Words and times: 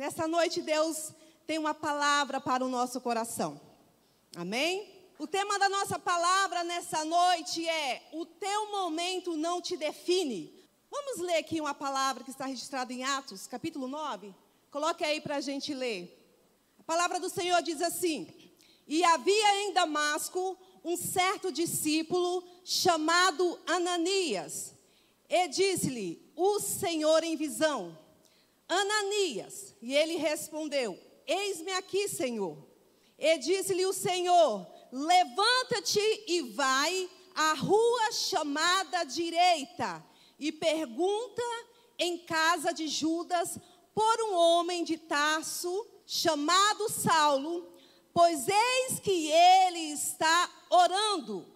nessa 0.00 0.26
noite 0.26 0.62
Deus 0.62 1.12
tem 1.46 1.58
uma 1.58 1.74
palavra 1.74 2.40
para 2.40 2.64
o 2.64 2.70
nosso 2.70 2.98
coração. 3.02 3.60
Amém? 4.34 4.90
O 5.18 5.26
tema 5.26 5.58
da 5.58 5.68
nossa 5.68 5.98
palavra 5.98 6.64
nessa 6.64 7.04
noite 7.04 7.68
é: 7.68 8.08
O 8.10 8.24
teu 8.24 8.70
momento 8.70 9.36
não 9.36 9.60
te 9.60 9.76
define. 9.76 10.58
Vamos 10.90 11.18
ler 11.18 11.36
aqui 11.36 11.60
uma 11.60 11.74
palavra 11.74 12.24
que 12.24 12.30
está 12.30 12.46
registrada 12.46 12.90
em 12.94 13.04
Atos, 13.04 13.46
capítulo 13.46 13.86
9. 13.86 14.34
Coloque 14.70 15.04
aí 15.04 15.20
para 15.20 15.36
a 15.36 15.40
gente 15.42 15.74
ler. 15.74 16.16
A 16.78 16.82
palavra 16.82 17.20
do 17.20 17.28
Senhor 17.28 17.60
diz 17.60 17.82
assim: 17.82 18.26
E 18.88 19.04
havia 19.04 19.64
em 19.64 19.74
Damasco 19.74 20.56
um 20.82 20.96
certo 20.96 21.52
discípulo 21.52 22.42
chamado 22.64 23.60
Ananias. 23.66 24.72
E 25.28 25.46
disse-lhe 25.46 26.32
o 26.34 26.58
Senhor 26.58 27.22
em 27.22 27.36
visão: 27.36 27.98
Ananias. 28.70 29.74
E 29.82 29.94
ele 29.96 30.16
respondeu: 30.16 30.96
Eis-me 31.26 31.72
aqui, 31.72 32.08
Senhor. 32.08 32.56
E 33.18 33.36
disse-lhe 33.38 33.84
o 33.84 33.92
Senhor: 33.92 34.64
Levanta-te 34.92 36.24
e 36.28 36.42
vai 36.52 37.10
à 37.34 37.54
rua 37.54 38.12
chamada 38.12 39.02
direita 39.04 40.04
e 40.38 40.52
pergunta 40.52 41.42
em 41.98 42.18
casa 42.18 42.72
de 42.72 42.86
Judas 42.86 43.58
por 43.92 44.22
um 44.22 44.34
homem 44.34 44.84
de 44.84 44.96
Tarso 44.96 45.86
chamado 46.06 46.88
Saulo, 46.88 47.72
pois 48.12 48.46
eis 48.48 49.00
que 49.00 49.30
ele 49.30 49.92
está 49.92 50.50
orando. 50.70 51.46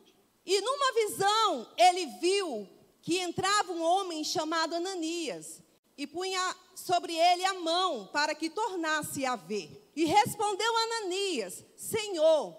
E 0.45 0.60
numa 0.60 0.93
visão 0.93 1.73
ele 1.79 2.07
viu 2.21 2.69
que 3.01 3.21
entrava 3.21 3.73
um 3.73 3.83
homem 3.83 4.24
chamado 4.24 4.74
Ananias 4.74 5.63
e 5.97 6.07
punha 6.07 6.57
sobre 6.75 7.16
ele 7.16 7.45
a 7.45 7.55
mão 7.55 8.09
para 8.12 8.35
que 8.35 8.51
tornasse 8.51 9.25
a 9.25 9.37
ver. 9.37 9.91
E 9.95 10.05
respondeu 10.05 10.77
Ananias: 10.77 11.65
Senhor, 11.77 12.57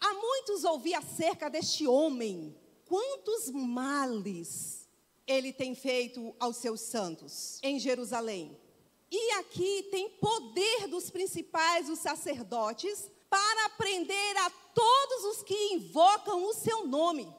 há 0.00 0.14
muitos 0.14 0.64
ouvi 0.64 0.94
acerca 0.94 1.48
deste 1.48 1.86
homem, 1.86 2.56
quantos 2.86 3.50
males 3.50 4.88
ele 5.26 5.52
tem 5.52 5.74
feito 5.74 6.34
aos 6.38 6.56
seus 6.56 6.80
santos 6.80 7.58
em 7.62 7.78
Jerusalém. 7.78 8.58
E 9.10 9.30
aqui 9.32 9.88
tem 9.90 10.10
poder 10.10 10.88
dos 10.88 11.08
principais, 11.08 11.88
os 11.88 12.00
sacerdotes, 12.00 13.10
para 13.30 13.68
prender 13.70 14.36
a 14.38 14.50
todos 14.50 15.24
os 15.36 15.42
que 15.42 15.54
invocam 15.74 16.44
o 16.44 16.52
seu 16.52 16.86
nome. 16.86 17.32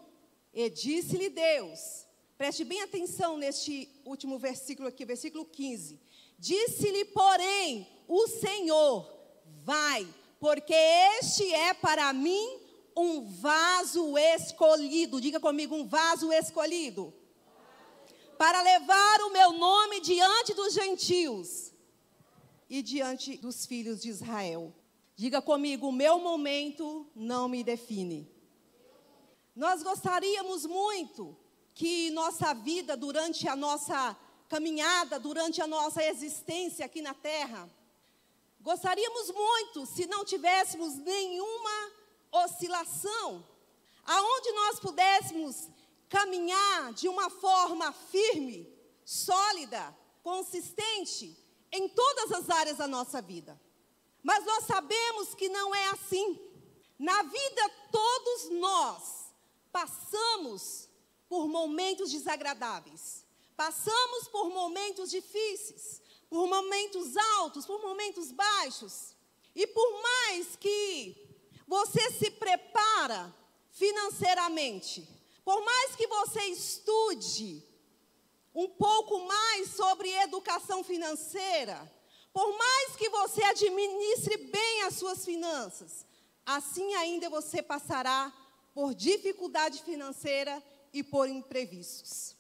E 0.54 0.70
disse-lhe 0.70 1.30
Deus, 1.30 2.05
preste 2.38 2.64
bem 2.64 2.82
atenção 2.82 3.38
neste 3.38 3.90
último 4.04 4.38
versículo 4.38 4.88
aqui, 4.88 5.06
versículo 5.06 5.46
15. 5.46 6.00
Disse-lhe, 6.38 7.06
porém, 7.06 7.88
o 8.08 8.28
Senhor: 8.28 9.10
Vai, 9.64 10.08
porque 10.40 10.74
este 10.74 11.54
é 11.54 11.74
para 11.74 12.12
mim 12.14 12.60
um 12.96 13.26
vaso 13.26 14.18
escolhido. 14.18 15.20
Diga 15.20 15.40
comigo, 15.40 15.76
um 15.76 15.88
vaso 15.88 16.32
escolhido. 16.32 17.14
Para 18.38 18.62
levar 18.62 19.22
o 19.22 19.32
meu 19.32 19.54
nome 19.54 20.02
diante 20.02 20.54
dos 20.54 20.74
gentios 20.74 21.72
e 22.70 22.82
diante 22.82 23.38
dos 23.38 23.66
filhos 23.66 24.02
de 24.02 24.10
Israel. 24.10 24.74
Diga 25.16 25.42
comigo, 25.42 25.88
o 25.88 25.94
meu 25.94 26.20
momento 26.20 27.10
não 27.16 27.48
me 27.48 27.64
define. 27.64 28.30
Nós 29.56 29.82
gostaríamos 29.82 30.66
muito 30.66 31.38
que 31.76 32.10
nossa 32.12 32.54
vida, 32.54 32.96
durante 32.96 33.48
a 33.50 33.56
nossa 33.56 34.18
caminhada, 34.48 35.20
durante 35.20 35.62
a 35.62 35.68
nossa 35.68 36.02
existência 36.04 36.86
aqui 36.86 37.02
na 37.02 37.14
terra, 37.14 37.70
gostaríamos 38.62 39.30
muito 39.32 39.86
se 39.86 40.08
não 40.08 40.24
tivéssemos 40.24 40.96
nenhuma 40.96 41.92
oscilação, 42.32 43.46
aonde 44.06 44.52
nós 44.54 44.80
pudéssemos 44.80 45.68
caminhar 46.08 46.94
de 46.94 47.10
uma 47.10 47.30
forma 47.30 47.92
firme, 47.92 48.74
sólida, 49.04 49.96
consistente 50.24 51.38
em 51.74 51.90
todas 51.90 52.32
as 52.32 52.50
áreas 52.50 52.78
da 52.78 52.88
nossa 52.88 53.22
vida. 53.22 53.60
Mas 54.24 54.46
nós 54.46 54.64
sabemos 54.66 55.36
que 55.36 55.50
não 55.50 55.76
é 55.76 55.90
assim. 55.90 56.40
Na 56.98 57.22
vida, 57.22 57.70
todos 57.92 58.50
nós 58.52 59.26
passamos 59.74 60.85
por 61.36 61.50
momentos 61.50 62.14
desagradáveis, 62.14 63.26
passamos 63.58 64.26
por 64.30 64.50
momentos 64.52 65.12
difíceis, 65.12 66.02
por 66.30 66.48
momentos 66.48 67.18
altos, 67.40 67.66
por 67.66 67.82
momentos 67.82 68.32
baixos. 68.32 69.14
E 69.54 69.68
por 69.68 70.02
mais 70.02 70.56
que 70.56 71.14
você 71.68 72.10
se 72.12 72.32
prepara 72.32 73.36
financeiramente, 73.70 75.06
por 75.44 75.62
mais 75.62 75.94
que 75.98 76.08
você 76.08 76.42
estude 76.44 77.62
um 78.54 78.70
pouco 78.70 79.20
mais 79.26 79.72
sobre 79.72 80.10
educação 80.22 80.86
financeira, 80.86 81.78
por 82.32 82.58
mais 82.58 82.96
que 82.96 83.10
você 83.10 83.44
administre 83.44 84.38
bem 84.38 84.84
as 84.84 84.96
suas 84.96 85.26
finanças, 85.26 86.06
assim 86.46 86.94
ainda 86.96 87.30
você 87.30 87.62
passará 87.62 88.32
por 88.74 88.96
dificuldade 88.96 89.84
financeira 89.84 90.64
e 90.96 91.04
por 91.04 91.30
imprevistos. 91.30 92.36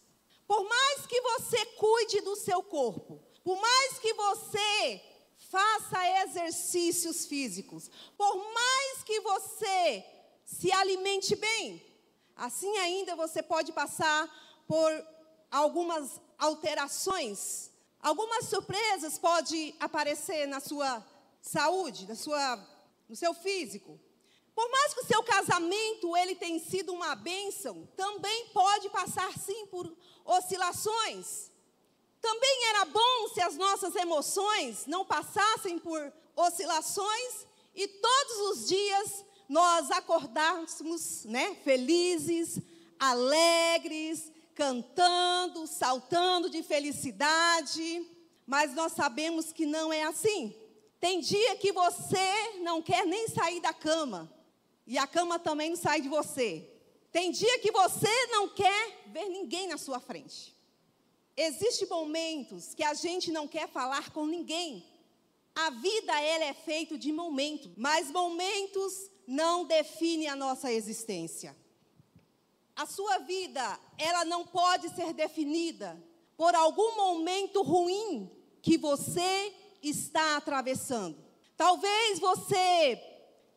Por 0.47 0.67
mais 0.67 1.05
que 1.05 1.21
você 1.21 1.65
cuide 1.77 2.21
do 2.21 2.35
seu 2.35 2.63
corpo, 2.63 3.21
por 3.43 3.59
mais 3.59 3.99
que 3.99 4.13
você 4.13 5.01
faça 5.49 6.23
exercícios 6.23 7.25
físicos, 7.25 7.89
por 8.17 8.35
mais 8.53 9.03
que 9.03 9.19
você 9.21 10.05
se 10.43 10.71
alimente 10.71 11.35
bem, 11.35 11.81
assim 12.35 12.75
ainda 12.77 13.15
você 13.15 13.43
pode 13.43 13.71
passar 13.71 14.63
por 14.67 14.91
algumas 15.51 16.19
alterações 16.37 17.71
Algumas 18.05 18.45
surpresas 18.49 19.17
podem 19.17 19.75
aparecer 19.79 20.47
na 20.47 20.59
sua 20.59 21.03
saúde, 21.41 22.05
na 22.05 22.13
sua, 22.13 22.63
no 23.09 23.15
seu 23.15 23.33
físico. 23.33 23.99
Por 24.55 24.71
mais 24.71 24.93
que 24.93 25.01
o 25.01 25.05
seu 25.05 25.21
casamento 25.21 26.15
ele 26.15 26.33
tenha 26.33 26.59
sido 26.59 26.93
uma 26.93 27.13
bênção, 27.13 27.87
também 27.97 28.47
pode 28.53 28.89
passar 28.89 29.37
sim 29.37 29.65
por 29.65 29.93
oscilações. 30.23 31.51
Também 32.21 32.65
era 32.69 32.85
bom 32.85 33.27
se 33.33 33.41
as 33.41 33.57
nossas 33.57 33.93
emoções 33.95 34.85
não 34.85 35.05
passassem 35.05 35.77
por 35.77 36.11
oscilações 36.35 37.45
e 37.75 37.85
todos 37.87 38.37
os 38.49 38.67
dias 38.67 39.25
nós 39.47 39.91
acordássemos, 39.91 41.25
né, 41.25 41.55
felizes, 41.63 42.59
alegres, 42.97 44.31
cantando, 44.55 45.67
saltando 45.67 46.49
de 46.49 46.63
felicidade, 46.63 48.09
mas 48.47 48.73
nós 48.73 48.93
sabemos 48.93 49.51
que 49.51 49.65
não 49.65 49.91
é 49.91 50.03
assim. 50.03 50.55
Tem 50.99 51.19
dia 51.19 51.57
que 51.57 51.73
você 51.73 52.57
não 52.61 52.81
quer 52.81 53.05
nem 53.05 53.27
sair 53.27 53.59
da 53.59 53.73
cama, 53.73 54.33
e 54.85 54.97
a 54.97 55.07
cama 55.07 55.39
também 55.39 55.69
não 55.69 55.77
sai 55.77 56.01
de 56.01 56.09
você. 56.09 56.69
Tem 57.11 57.31
dia 57.31 57.59
que 57.59 57.71
você 57.71 58.27
não 58.27 58.49
quer 58.49 59.03
ver 59.07 59.29
ninguém 59.29 59.67
na 59.67 59.77
sua 59.77 59.99
frente. 59.99 60.55
Existem 61.35 61.87
momentos 61.87 62.73
que 62.73 62.83
a 62.83 62.93
gente 62.93 63.31
não 63.31 63.47
quer 63.47 63.67
falar 63.67 64.11
com 64.11 64.25
ninguém. 64.25 64.85
A 65.55 65.69
vida 65.69 66.19
ela 66.21 66.45
é 66.45 66.53
feita 66.53 66.97
de 66.97 67.11
momentos, 67.11 67.71
mas 67.77 68.11
momentos 68.11 69.09
não 69.25 69.65
definem 69.65 70.27
a 70.27 70.35
nossa 70.35 70.71
existência. 70.71 71.55
A 72.75 72.85
sua 72.85 73.19
vida, 73.19 73.79
ela 73.97 74.25
não 74.25 74.45
pode 74.45 74.89
ser 74.89 75.13
definida 75.13 76.01
por 76.35 76.53
algum 76.53 76.97
momento 76.97 77.61
ruim 77.61 78.29
que 78.61 78.77
você 78.77 79.53
está 79.81 80.35
atravessando. 80.35 81.17
Talvez 81.55 82.19
você 82.19 83.01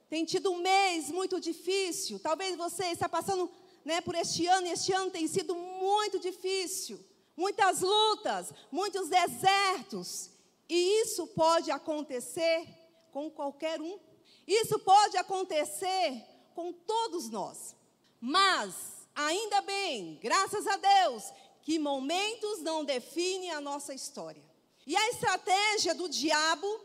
tenha 0.08 0.24
tido 0.24 0.50
um 0.50 0.58
mês 0.58 1.10
muito 1.10 1.40
difícil, 1.40 2.18
talvez 2.18 2.56
você 2.56 2.86
está 2.86 3.08
passando 3.08 3.50
né, 3.84 4.00
por 4.00 4.14
este 4.14 4.46
ano, 4.46 4.66
e 4.66 4.70
este 4.70 4.92
ano 4.92 5.10
tem 5.10 5.26
sido 5.26 5.54
muito 5.54 6.18
difícil. 6.18 6.98
Muitas 7.36 7.80
lutas, 7.80 8.52
muitos 8.70 9.08
desertos. 9.08 10.30
E 10.68 11.02
isso 11.02 11.26
pode 11.28 11.70
acontecer 11.70 12.66
com 13.12 13.30
qualquer 13.30 13.80
um. 13.80 13.98
Isso 14.46 14.78
pode 14.80 15.16
acontecer 15.16 16.24
com 16.54 16.72
todos 16.72 17.30
nós. 17.30 17.76
Mas 18.20 18.98
Ainda 19.18 19.60
bem, 19.62 20.16
graças 20.22 20.64
a 20.64 20.76
Deus, 20.76 21.24
que 21.62 21.76
momentos 21.76 22.60
não 22.60 22.84
definem 22.84 23.50
a 23.50 23.60
nossa 23.60 23.92
história. 23.92 24.44
E 24.86 24.96
a 24.96 25.08
estratégia 25.08 25.92
do 25.92 26.08
diabo 26.08 26.80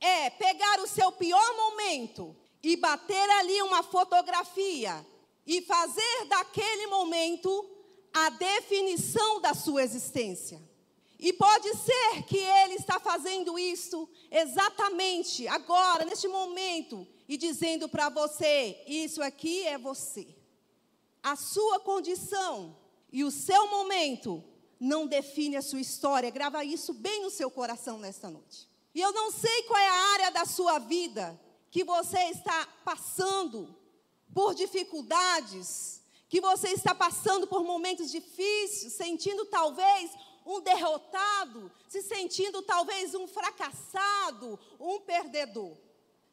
é 0.00 0.30
pegar 0.30 0.80
o 0.80 0.86
seu 0.86 1.12
pior 1.12 1.54
momento 1.54 2.34
e 2.64 2.76
bater 2.76 3.30
ali 3.30 3.60
uma 3.62 3.82
fotografia 3.82 5.06
e 5.46 5.60
fazer 5.62 6.24
daquele 6.28 6.86
momento 6.86 7.70
a 8.12 8.30
definição 8.30 9.40
da 9.40 9.52
sua 9.52 9.82
existência. 9.82 10.62
E 11.18 11.32
pode 11.32 11.68
ser 11.76 12.22
que 12.26 12.38
ele 12.38 12.74
está 12.74 12.98
fazendo 12.98 13.58
isso 13.58 14.08
exatamente 14.30 15.46
agora, 15.46 16.04
neste 16.04 16.26
momento, 16.26 17.06
e 17.28 17.36
dizendo 17.36 17.88
para 17.88 18.08
você: 18.08 18.82
isso 18.86 19.22
aqui 19.22 19.66
é 19.66 19.78
você. 19.78 20.26
A 21.22 21.36
sua 21.36 21.80
condição 21.80 22.76
e 23.12 23.24
o 23.24 23.30
seu 23.30 23.68
momento 23.68 24.42
não 24.80 25.06
define 25.06 25.56
a 25.56 25.62
sua 25.62 25.80
história. 25.80 26.30
Grava 26.30 26.64
isso 26.64 26.92
bem 26.92 27.22
no 27.22 27.30
seu 27.30 27.50
coração 27.50 27.98
nesta 27.98 28.28
noite. 28.28 28.68
E 28.94 29.00
eu 29.00 29.12
não 29.12 29.30
sei 29.30 29.62
qual 29.62 29.80
é 29.80 29.88
a 29.88 30.12
área 30.12 30.30
da 30.30 30.44
sua 30.44 30.78
vida 30.78 31.40
que 31.74 31.82
você 31.82 32.20
está 32.26 32.68
passando 32.84 33.76
por 34.32 34.54
dificuldades, 34.54 36.00
que 36.28 36.40
você 36.40 36.68
está 36.68 36.94
passando 36.94 37.48
por 37.48 37.64
momentos 37.64 38.12
difíceis, 38.12 38.92
sentindo 38.92 39.44
talvez 39.46 40.12
um 40.46 40.60
derrotado, 40.60 41.72
se 41.88 42.00
sentindo 42.00 42.62
talvez 42.62 43.12
um 43.16 43.26
fracassado, 43.26 44.56
um 44.78 45.00
perdedor. 45.00 45.76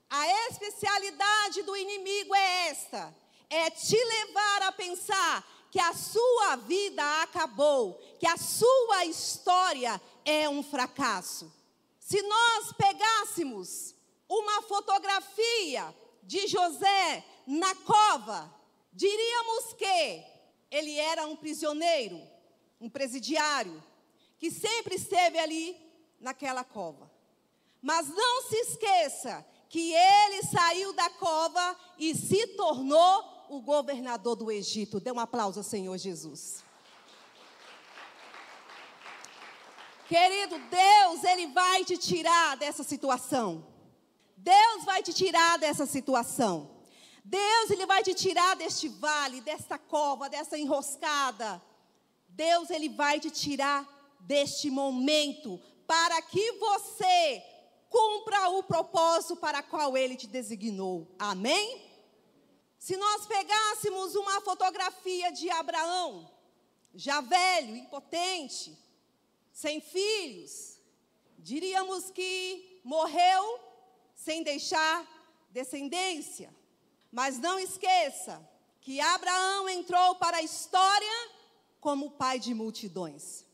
A 0.07 0.27
especialidade 0.51 1.63
do 1.63 1.75
inimigo 1.75 2.35
é 2.35 2.67
esta: 2.67 3.11
é 3.49 3.67
te 3.71 3.97
levar 3.97 4.61
a 4.67 4.71
pensar 4.71 5.67
que 5.71 5.79
a 5.79 5.95
sua 5.95 6.57
vida 6.57 7.03
acabou, 7.23 7.99
que 8.19 8.27
a 8.27 8.37
sua 8.37 9.05
história 9.05 9.99
é 10.23 10.47
um 10.47 10.61
fracasso. 10.61 11.51
Se 11.99 12.21
nós 12.21 12.73
pegássemos 12.73 13.95
uma 14.31 14.61
fotografia 14.61 15.93
de 16.23 16.47
José 16.47 17.25
na 17.45 17.75
cova, 17.75 18.53
diríamos 18.93 19.73
que 19.73 20.23
ele 20.71 20.95
era 20.97 21.27
um 21.27 21.35
prisioneiro, 21.35 22.21
um 22.79 22.89
presidiário, 22.89 23.83
que 24.39 24.49
sempre 24.49 24.95
esteve 24.95 25.37
ali 25.37 25.77
naquela 26.17 26.63
cova. 26.63 27.11
Mas 27.81 28.07
não 28.07 28.43
se 28.43 28.55
esqueça 28.55 29.45
que 29.67 29.91
ele 29.93 30.43
saiu 30.43 30.93
da 30.93 31.09
cova 31.09 31.77
e 31.97 32.15
se 32.15 32.47
tornou 32.55 33.45
o 33.49 33.59
governador 33.59 34.37
do 34.37 34.49
Egito. 34.49 34.99
Dê 34.99 35.11
um 35.11 35.19
aplauso 35.19 35.59
ao 35.59 35.63
Senhor 35.63 35.97
Jesus. 35.97 36.63
Querido, 40.07 40.59
Deus, 40.59 41.23
Ele 41.23 41.47
vai 41.47 41.85
te 41.85 41.97
tirar 41.97 42.57
dessa 42.57 42.83
situação. 42.83 43.70
Deus 44.43 44.83
vai 44.85 45.03
te 45.03 45.13
tirar 45.13 45.59
dessa 45.59 45.85
situação. 45.85 46.81
Deus, 47.23 47.69
Ele 47.69 47.85
vai 47.85 48.01
te 48.01 48.13
tirar 48.15 48.55
deste 48.55 48.89
vale, 48.89 49.39
desta 49.41 49.77
cova, 49.77 50.27
dessa 50.27 50.57
enroscada. 50.57 51.61
Deus, 52.27 52.71
Ele 52.71 52.89
vai 52.89 53.19
te 53.19 53.29
tirar 53.29 53.87
deste 54.21 54.71
momento 54.71 55.61
para 55.85 56.19
que 56.23 56.53
você 56.53 57.43
cumpra 57.87 58.49
o 58.49 58.63
propósito 58.63 59.35
para 59.35 59.61
qual 59.61 59.95
Ele 59.95 60.15
te 60.15 60.25
designou. 60.25 61.13
Amém? 61.19 61.79
Se 62.79 62.97
nós 62.97 63.27
pegássemos 63.27 64.15
uma 64.15 64.41
fotografia 64.41 65.31
de 65.31 65.51
Abraão, 65.51 66.27
já 66.95 67.21
velho, 67.21 67.75
impotente, 67.75 68.75
sem 69.53 69.79
filhos, 69.79 70.79
diríamos 71.37 72.09
que 72.09 72.81
morreu 72.83 73.70
sem 74.23 74.43
deixar 74.43 75.05
descendência. 75.49 76.53
Mas 77.11 77.37
não 77.39 77.59
esqueça 77.59 78.41
que 78.79 78.99
Abraão 78.99 79.67
entrou 79.69 80.15
para 80.15 80.37
a 80.37 80.41
história 80.41 81.29
como 81.79 82.11
pai 82.11 82.39
de 82.39 82.53
multidões. 82.53 83.45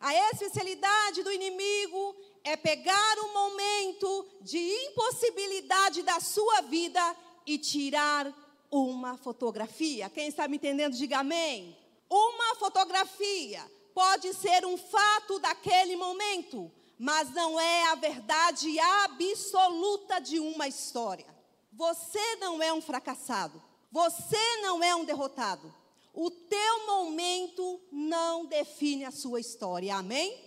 A 0.00 0.14
especialidade 0.32 1.22
do 1.22 1.32
inimigo 1.32 2.16
é 2.44 2.56
pegar 2.56 3.18
um 3.18 3.32
momento 3.32 4.26
de 4.40 4.58
impossibilidade 4.58 6.02
da 6.02 6.20
sua 6.20 6.62
vida 6.62 7.16
e 7.46 7.58
tirar 7.58 8.32
uma 8.70 9.16
fotografia. 9.16 10.08
Quem 10.08 10.28
está 10.28 10.46
me 10.46 10.56
entendendo, 10.56 10.96
diga 10.96 11.18
amém. 11.18 11.76
Uma 12.08 12.54
fotografia 12.54 13.62
pode 13.92 14.32
ser 14.34 14.64
um 14.64 14.76
fato 14.76 15.38
daquele 15.40 15.96
momento, 15.96 16.70
mas 16.98 17.30
não 17.32 17.60
é 17.60 17.84
a 17.90 17.94
verdade 17.94 18.78
absoluta 18.80 20.18
de 20.18 20.40
uma 20.40 20.66
história. 20.66 21.26
Você 21.72 22.36
não 22.36 22.60
é 22.60 22.72
um 22.72 22.80
fracassado. 22.80 23.62
Você 23.90 24.56
não 24.62 24.82
é 24.82 24.94
um 24.96 25.04
derrotado. 25.04 25.72
O 26.12 26.30
teu 26.30 26.86
momento 26.86 27.80
não 27.92 28.46
define 28.46 29.04
a 29.04 29.12
sua 29.12 29.38
história. 29.38 29.94
Amém? 29.94 30.44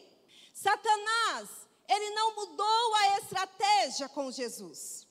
Satanás, 0.54 1.50
ele 1.88 2.10
não 2.12 2.36
mudou 2.36 2.96
a 2.96 3.18
estratégia 3.20 4.10
com 4.10 4.30
Jesus. 4.30 5.08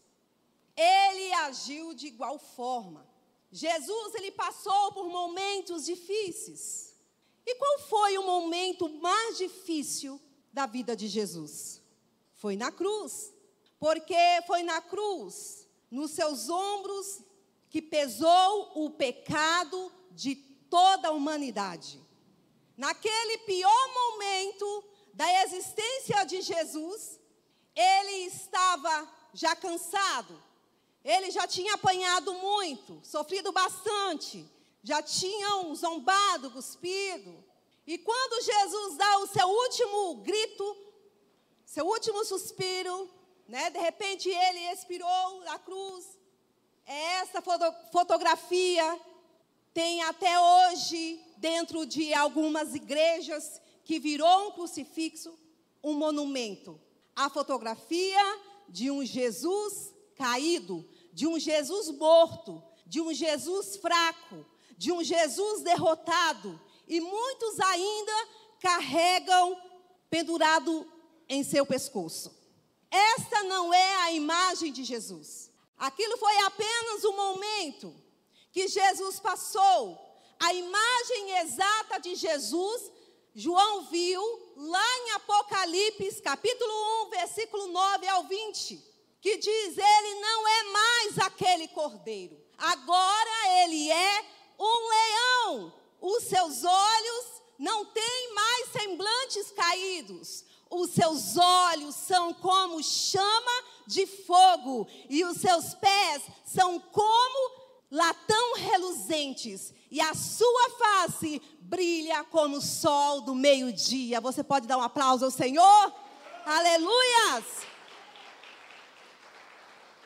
Ele 0.76 1.32
agiu 1.32 1.94
de 1.94 2.08
igual 2.08 2.38
forma. 2.38 3.08
Jesus, 3.50 4.14
ele 4.14 4.30
passou 4.30 4.92
por 4.92 5.08
momentos 5.08 5.86
difíceis. 5.86 6.94
E 7.46 7.54
qual 7.54 7.78
foi 7.88 8.18
o 8.18 8.26
momento 8.26 8.88
mais 8.88 9.38
difícil 9.38 10.20
da 10.52 10.66
vida 10.66 10.96
de 10.96 11.08
Jesus? 11.08 11.82
Foi 12.34 12.56
na 12.56 12.70
cruz. 12.70 13.32
Porque 13.78 14.14
foi 14.46 14.62
na 14.62 14.82
cruz, 14.82 15.66
nos 15.90 16.10
seus 16.10 16.50
ombros, 16.50 17.22
que 17.70 17.80
pesou 17.80 18.72
o 18.74 18.90
pecado 18.90 19.90
de 20.10 20.34
toda 20.36 21.08
a 21.08 21.12
humanidade. 21.12 21.98
Naquele 22.76 23.38
pior 23.38 23.88
momento 23.94 24.84
da 25.14 25.44
existência 25.44 26.24
de 26.24 26.42
Jesus, 26.42 27.18
ele 27.74 28.26
estava 28.26 29.08
já 29.32 29.56
cansado, 29.56 30.42
ele 31.02 31.30
já 31.30 31.46
tinha 31.46 31.74
apanhado 31.74 32.34
muito, 32.34 33.00
sofrido 33.02 33.50
bastante, 33.52 34.46
já 34.82 35.02
tinham 35.02 35.74
zombado, 35.74 36.50
cuspido. 36.50 37.44
E 37.86 37.98
quando 37.98 38.44
Jesus 38.44 38.96
dá 38.96 39.18
o 39.18 39.26
seu 39.26 39.48
último 39.48 40.14
grito, 40.16 40.76
seu 41.64 41.86
último 41.86 42.24
suspiro, 42.24 43.08
né? 43.48 43.70
De 43.70 43.78
repente 43.78 44.28
ele 44.28 44.72
expirou 44.72 45.40
na 45.44 45.58
cruz. 45.58 46.04
Essa 46.86 47.40
foto 47.40 47.64
fotografia 47.92 49.00
tem 49.72 50.02
até 50.02 50.38
hoje 50.38 51.20
dentro 51.36 51.86
de 51.86 52.12
algumas 52.12 52.74
igrejas 52.74 53.60
que 53.84 53.98
virou 53.98 54.48
um 54.48 54.50
crucifixo, 54.52 55.36
um 55.82 55.94
monumento. 55.94 56.80
A 57.14 57.30
fotografia 57.30 58.20
de 58.68 58.90
um 58.90 59.04
Jesus 59.04 59.92
caído, 60.16 60.88
de 61.12 61.26
um 61.26 61.38
Jesus 61.38 61.90
morto, 61.90 62.62
de 62.86 63.00
um 63.00 63.12
Jesus 63.12 63.76
fraco, 63.76 64.44
de 64.76 64.92
um 64.92 65.02
Jesus 65.02 65.62
derrotado, 65.62 66.60
e 66.90 67.00
muitos 67.00 67.60
ainda 67.60 68.28
carregam 68.60 69.56
pendurado 70.10 70.84
em 71.28 71.44
seu 71.44 71.64
pescoço. 71.64 72.36
Esta 72.90 73.44
não 73.44 73.72
é 73.72 73.94
a 73.98 74.12
imagem 74.12 74.72
de 74.72 74.82
Jesus. 74.82 75.52
Aquilo 75.78 76.18
foi 76.18 76.36
apenas 76.38 77.04
um 77.04 77.14
momento 77.14 77.94
que 78.50 78.66
Jesus 78.66 79.20
passou. 79.20 79.96
A 80.40 80.52
imagem 80.52 81.38
exata 81.38 82.00
de 82.00 82.16
Jesus, 82.16 82.90
João 83.36 83.82
viu 83.82 84.20
lá 84.56 84.98
em 84.98 85.10
Apocalipse, 85.12 86.20
capítulo 86.20 87.04
1, 87.06 87.10
versículo 87.10 87.66
9 87.68 88.08
ao 88.08 88.24
20, 88.24 88.84
que 89.20 89.36
diz: 89.36 89.78
Ele 89.78 90.20
não 90.20 90.48
é 90.48 90.62
mais 90.64 91.18
aquele 91.20 91.68
cordeiro, 91.68 92.36
agora 92.58 93.62
ele 93.62 93.92
é 93.92 94.24
um 94.58 94.88
leão. 94.88 95.79
Os 96.00 96.24
seus 96.24 96.64
olhos 96.64 97.42
não 97.58 97.84
têm 97.84 98.34
mais 98.34 98.68
semblantes 98.72 99.50
caídos. 99.50 100.44
Os 100.70 100.90
seus 100.90 101.36
olhos 101.36 101.94
são 101.94 102.32
como 102.32 102.82
chama 102.82 103.64
de 103.86 104.06
fogo, 104.06 104.86
e 105.08 105.24
os 105.24 105.38
seus 105.38 105.74
pés 105.74 106.22
são 106.44 106.78
como 106.78 107.60
latão 107.90 108.54
reluzentes, 108.54 109.74
e 109.90 110.00
a 110.00 110.14
sua 110.14 110.70
face 110.78 111.42
brilha 111.60 112.22
como 112.24 112.58
o 112.58 112.62
sol 112.62 113.20
do 113.20 113.34
meio-dia. 113.34 114.20
Você 114.20 114.44
pode 114.44 114.68
dar 114.68 114.78
um 114.78 114.82
aplauso 114.82 115.24
ao 115.24 115.30
Senhor? 115.30 115.92
Aleluias! 116.46 117.44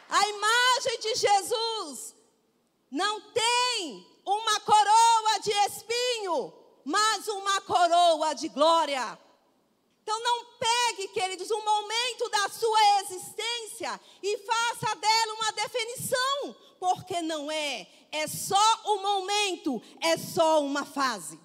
A 0.08 0.28
imagem 0.28 1.00
de 1.00 1.14
Jesus 1.16 2.14
não 2.90 3.20
tem 3.32 4.06
uma 4.24 4.60
coroa 4.60 5.13
de 5.44 5.52
espinho, 5.66 6.52
mas 6.84 7.28
uma 7.28 7.60
coroa 7.60 8.34
de 8.34 8.48
glória. 8.48 9.18
Então 10.02 10.22
não 10.22 10.44
pegue, 10.58 11.08
queridos, 11.08 11.50
um 11.50 11.64
momento 11.64 12.28
da 12.30 12.48
sua 12.48 13.00
existência 13.00 14.00
e 14.22 14.38
faça 14.38 14.94
dela 14.96 15.34
uma 15.34 15.52
definição, 15.52 16.56
porque 16.80 17.22
não 17.22 17.50
é, 17.50 17.86
é 18.10 18.26
só 18.26 18.82
um 18.86 19.02
momento, 19.02 19.82
é 20.00 20.16
só 20.16 20.62
uma 20.62 20.84
fase. 20.84 21.38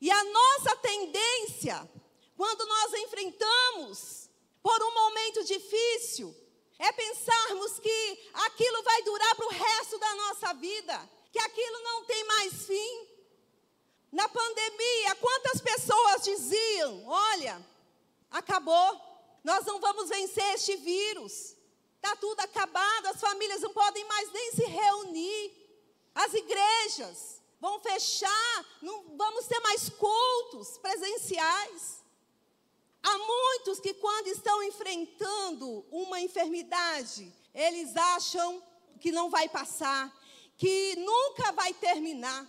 E 0.00 0.10
a 0.10 0.24
nossa 0.24 0.76
tendência, 0.76 1.88
quando 2.36 2.66
nós 2.66 2.94
enfrentamos 2.94 4.28
por 4.62 4.82
um 4.82 4.94
momento 4.94 5.44
difícil, 5.44 6.34
é 6.78 6.92
pensarmos 6.92 7.78
que 7.78 8.30
aquilo 8.34 8.82
vai 8.82 9.02
durar 9.02 9.34
para 9.34 9.46
o 9.46 9.50
resto 9.50 9.98
da 9.98 10.14
nossa 10.16 10.52
vida, 10.54 11.10
que 11.32 11.38
aquilo 11.38 11.82
não 11.82 12.04
tem 12.04 12.24
mais 12.24 12.66
fim. 12.66 13.15
Na 14.12 14.28
pandemia, 14.28 15.14
quantas 15.16 15.60
pessoas 15.60 16.22
diziam: 16.22 17.06
olha, 17.06 17.64
acabou, 18.30 19.00
nós 19.42 19.64
não 19.64 19.80
vamos 19.80 20.08
vencer 20.08 20.54
este 20.54 20.76
vírus, 20.76 21.56
está 21.96 22.16
tudo 22.16 22.40
acabado, 22.40 23.06
as 23.06 23.20
famílias 23.20 23.60
não 23.60 23.72
podem 23.72 24.04
mais 24.04 24.32
nem 24.32 24.52
se 24.52 24.64
reunir, 24.64 25.52
as 26.14 26.32
igrejas 26.34 27.42
vão 27.60 27.80
fechar, 27.80 28.66
não 28.82 29.16
vamos 29.16 29.46
ter 29.46 29.60
mais 29.60 29.88
cultos 29.88 30.78
presenciais. 30.78 32.04
Há 33.02 33.18
muitos 33.18 33.78
que, 33.78 33.94
quando 33.94 34.26
estão 34.26 34.62
enfrentando 34.64 35.86
uma 35.90 36.20
enfermidade, 36.20 37.32
eles 37.54 37.96
acham 37.96 38.62
que 39.00 39.12
não 39.12 39.30
vai 39.30 39.48
passar, 39.48 40.12
que 40.56 40.96
nunca 40.96 41.52
vai 41.52 41.72
terminar. 41.74 42.46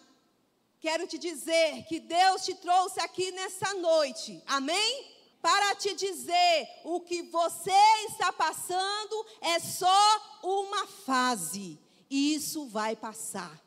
Quero 0.79 1.07
te 1.07 1.17
dizer 1.17 1.85
que 1.87 1.99
Deus 1.99 2.45
te 2.45 2.53
trouxe 2.55 2.99
aqui 2.99 3.31
nessa 3.31 3.73
noite, 3.75 4.41
amém? 4.45 5.17
Para 5.41 5.75
te 5.75 5.93
dizer 5.95 6.69
o 6.83 7.01
que 7.01 7.23
você 7.23 7.71
está 8.09 8.31
passando 8.31 9.25
é 9.41 9.59
só 9.59 10.39
uma 10.43 10.85
fase, 10.85 11.79
e 12.09 12.35
isso 12.35 12.67
vai 12.67 12.95
passar. 12.95 13.59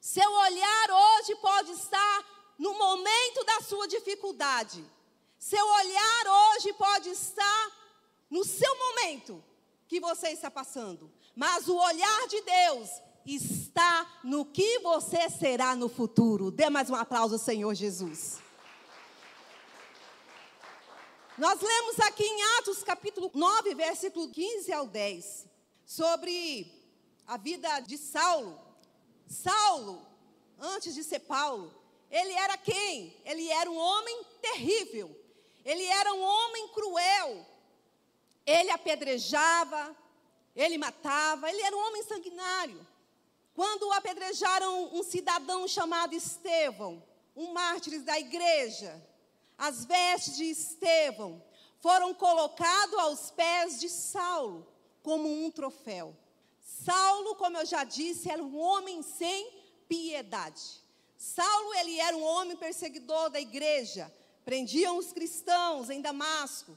Seu 0.00 0.30
olhar 0.30 0.90
hoje 0.90 1.34
pode 1.36 1.72
estar 1.72 2.54
no 2.56 2.74
momento 2.74 3.44
da 3.44 3.60
sua 3.62 3.88
dificuldade, 3.88 4.84
seu 5.38 5.66
olhar 5.66 6.54
hoje 6.54 6.72
pode 6.74 7.10
estar 7.10 7.72
no 8.30 8.44
seu 8.44 8.78
momento 8.78 9.44
que 9.88 9.98
você 9.98 10.28
está 10.28 10.50
passando, 10.50 11.10
mas 11.34 11.68
o 11.68 11.76
olhar 11.76 12.28
de 12.28 12.40
Deus 12.42 12.90
está 13.26 14.20
no 14.22 14.44
que 14.44 14.78
você 14.80 15.28
será 15.30 15.74
no 15.74 15.88
futuro. 15.88 16.50
Dê 16.50 16.68
mais 16.68 16.90
um 16.90 16.94
aplauso 16.94 17.34
ao 17.34 17.40
Senhor 17.40 17.74
Jesus. 17.74 18.38
Nós 21.36 21.60
lemos 21.60 21.98
aqui 22.00 22.24
em 22.24 22.42
Atos 22.58 22.84
capítulo 22.84 23.30
9, 23.34 23.74
versículo 23.74 24.28
15 24.28 24.72
ao 24.72 24.86
10, 24.86 25.46
sobre 25.84 26.72
a 27.26 27.36
vida 27.36 27.80
de 27.80 27.98
Saulo. 27.98 28.60
Saulo, 29.26 30.06
antes 30.60 30.94
de 30.94 31.02
ser 31.02 31.20
Paulo, 31.20 31.74
ele 32.10 32.32
era 32.34 32.56
quem? 32.56 33.16
Ele 33.24 33.48
era 33.48 33.68
um 33.68 33.76
homem 33.76 34.24
terrível. 34.40 35.10
Ele 35.64 35.84
era 35.84 36.12
um 36.12 36.22
homem 36.22 36.68
cruel. 36.68 37.46
Ele 38.46 38.70
apedrejava, 38.70 39.96
ele 40.54 40.78
matava, 40.78 41.50
ele 41.50 41.62
era 41.62 41.74
um 41.74 41.80
homem 41.80 42.02
sanguinário. 42.04 42.86
Quando 43.54 43.92
apedrejaram 43.92 44.92
um 44.92 45.02
cidadão 45.04 45.66
chamado 45.68 46.12
Estevão, 46.14 47.02
um 47.36 47.52
mártir 47.52 48.02
da 48.02 48.18
igreja, 48.18 49.00
as 49.56 49.84
vestes 49.84 50.36
de 50.36 50.44
Estevão 50.44 51.40
foram 51.78 52.12
colocadas 52.12 52.98
aos 52.98 53.30
pés 53.30 53.78
de 53.78 53.88
Saulo 53.88 54.66
como 55.02 55.28
um 55.28 55.50
troféu. 55.50 56.16
Saulo, 56.60 57.36
como 57.36 57.56
eu 57.56 57.64
já 57.66 57.84
disse, 57.84 58.28
era 58.28 58.42
um 58.42 58.58
homem 58.58 59.02
sem 59.02 59.52
piedade. 59.88 60.82
Saulo, 61.16 61.74
ele 61.74 62.00
era 62.00 62.16
um 62.16 62.24
homem 62.24 62.56
perseguidor 62.56 63.30
da 63.30 63.40
igreja, 63.40 64.12
prendiam 64.44 64.98
os 64.98 65.12
cristãos 65.12 65.90
em 65.90 66.00
Damasco, 66.00 66.76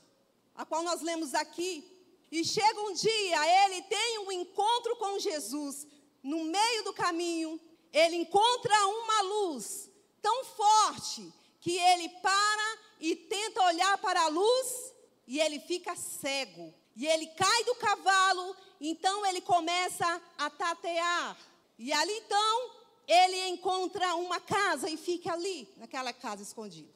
a 0.54 0.64
qual 0.64 0.84
nós 0.84 1.02
lemos 1.02 1.34
aqui. 1.34 1.84
E 2.32 2.44
chega 2.44 2.80
um 2.82 2.94
dia, 2.94 3.66
ele 3.66 3.82
tem 3.84 4.20
um 4.20 4.32
encontro 4.32 4.96
com 4.98 5.18
Jesus. 5.18 5.88
No 6.28 6.44
meio 6.44 6.84
do 6.84 6.92
caminho, 6.92 7.58
ele 7.94 8.18
encontra 8.18 8.76
uma 8.88 9.22
luz 9.22 9.90
tão 10.22 10.44
forte 10.44 11.34
que 11.62 11.78
ele 11.78 12.10
para 12.22 12.78
e 13.00 13.16
tenta 13.16 13.64
olhar 13.64 13.98
para 14.00 14.24
a 14.24 14.28
luz 14.28 14.94
e 15.26 15.40
ele 15.40 15.58
fica 15.62 15.96
cego. 15.96 16.74
E 16.98 17.08
ele 17.08 17.28
cai 17.28 17.64
do 17.64 17.76
cavalo, 17.76 18.58
então 18.82 19.26
ele 19.26 19.40
começa 19.40 20.22
a 20.38 20.50
tatear. 20.50 21.38
E 21.80 21.94
ali 21.94 22.18
então 22.18 22.72
ele 23.08 23.48
encontra 23.48 24.16
uma 24.16 24.42
casa 24.42 24.90
e 24.90 24.98
fica 24.98 25.32
ali, 25.32 25.74
naquela 25.78 26.12
casa 26.12 26.44
escondida. 26.44 26.94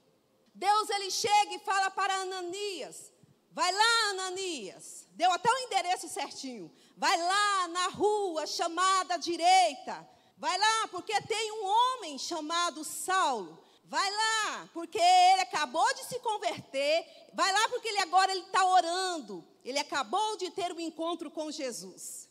Deus 0.53 0.89
ele 0.89 1.09
chega 1.09 1.53
e 1.53 1.59
fala 1.59 1.89
para 1.89 2.13
Ananias: 2.15 3.13
Vai 3.49 3.71
lá, 3.71 4.09
Ananias. 4.09 5.00
Deu 5.11 5.31
até 5.31 5.51
o 5.51 5.57
endereço 5.59 6.07
certinho. 6.07 6.71
Vai 6.97 7.17
lá 7.17 7.67
na 7.67 7.87
rua 7.87 8.47
chamada 8.47 9.17
direita. 9.17 10.07
Vai 10.37 10.57
lá, 10.57 10.87
porque 10.89 11.19
tem 11.21 11.51
um 11.51 11.65
homem 11.65 12.17
chamado 12.17 12.83
Saulo. 12.83 13.63
Vai 13.85 14.09
lá, 14.09 14.69
porque 14.73 14.97
ele 14.97 15.41
acabou 15.41 15.93
de 15.93 16.05
se 16.05 16.19
converter. 16.19 17.05
Vai 17.33 17.51
lá, 17.51 17.69
porque 17.69 17.89
ele 17.89 17.99
agora 17.99 18.31
ele 18.31 18.41
está 18.41 18.65
orando. 18.65 19.45
Ele 19.65 19.77
acabou 19.77 20.37
de 20.37 20.49
ter 20.51 20.71
um 20.71 20.79
encontro 20.79 21.29
com 21.29 21.51
Jesus. 21.51 22.29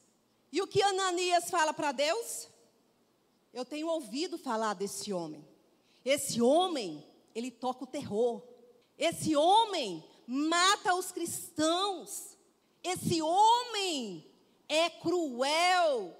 E 0.51 0.61
o 0.61 0.67
que 0.67 0.83
Ananias 0.83 1.51
fala 1.51 1.73
para 1.73 1.93
Deus? 1.93 2.49
Eu 3.53 3.65
tenho 3.65 3.89
ouvido 3.89 4.39
falar 4.39 4.75
desse 4.75 5.13
homem. 5.13 5.47
Esse 6.05 6.41
homem 6.41 7.07
ele 7.35 7.51
toca 7.51 7.85
o 7.85 7.87
terror. 7.87 8.43
Esse 8.99 9.37
homem 9.37 10.05
mata 10.27 10.95
os 10.95 11.13
cristãos. 11.13 12.30
Esse 12.83 13.21
homem 13.21 14.27
é 14.69 14.89
cruel. 14.89 16.17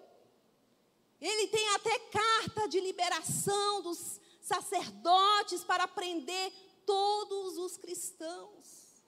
Ele 1.21 1.47
tem 1.49 1.69
até 1.71 1.99
carta 1.99 2.69
de 2.69 2.81
liberação 2.81 3.83
dos 3.83 4.21
sacerdotes 4.41 5.63
para 5.65 5.87
prender 5.87 6.53
todos 6.85 7.57
os 7.59 7.77
cristãos. 7.77 9.03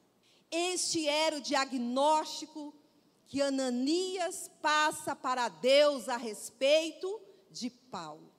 Este 0.50 1.08
era 1.08 1.36
o 1.36 1.40
diagnóstico 1.40 2.74
que 3.26 3.40
Ananias 3.40 4.50
passa 4.60 5.16
para 5.16 5.48
Deus 5.48 6.08
a 6.08 6.16
respeito 6.16 7.20
de 7.50 7.70
Paulo. 7.70 8.30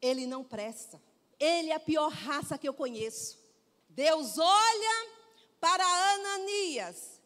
Ele 0.00 0.26
não 0.26 0.42
presta. 0.42 1.00
Ele 1.38 1.70
é 1.70 1.74
a 1.74 1.80
pior 1.80 2.10
raça 2.10 2.56
que 2.56 2.66
eu 2.66 2.72
conheço. 2.72 3.38
Deus 3.90 4.38
olha 4.38 5.08
para 5.60 5.84
Ananias 6.14 7.19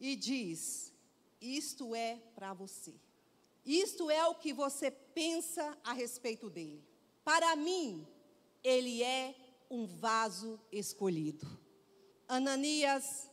e 0.00 0.16
diz: 0.16 0.92
Isto 1.40 1.94
é 1.94 2.16
para 2.34 2.52
você. 2.52 2.94
Isto 3.64 4.10
é 4.10 4.26
o 4.26 4.34
que 4.34 4.52
você 4.52 4.90
pensa 4.90 5.76
a 5.84 5.92
respeito 5.92 6.48
dele. 6.48 6.82
Para 7.24 7.54
mim, 7.54 8.06
ele 8.64 9.02
é 9.02 9.34
um 9.70 9.86
vaso 9.86 10.58
escolhido. 10.72 11.46
Ananias 12.26 13.30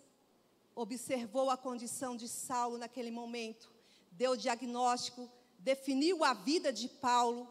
observou 0.75 1.50
a 1.50 1.57
condição 1.57 2.17
de 2.17 2.27
Saulo 2.27 2.77
naquele 2.77 3.10
momento, 3.10 3.72
deu 4.12 4.31
o 4.31 4.38
diagnóstico, 4.38 5.31
definiu 5.60 6.24
a 6.24 6.34
vida 6.34 6.72
de 6.72 6.89
Paulo 6.89 7.48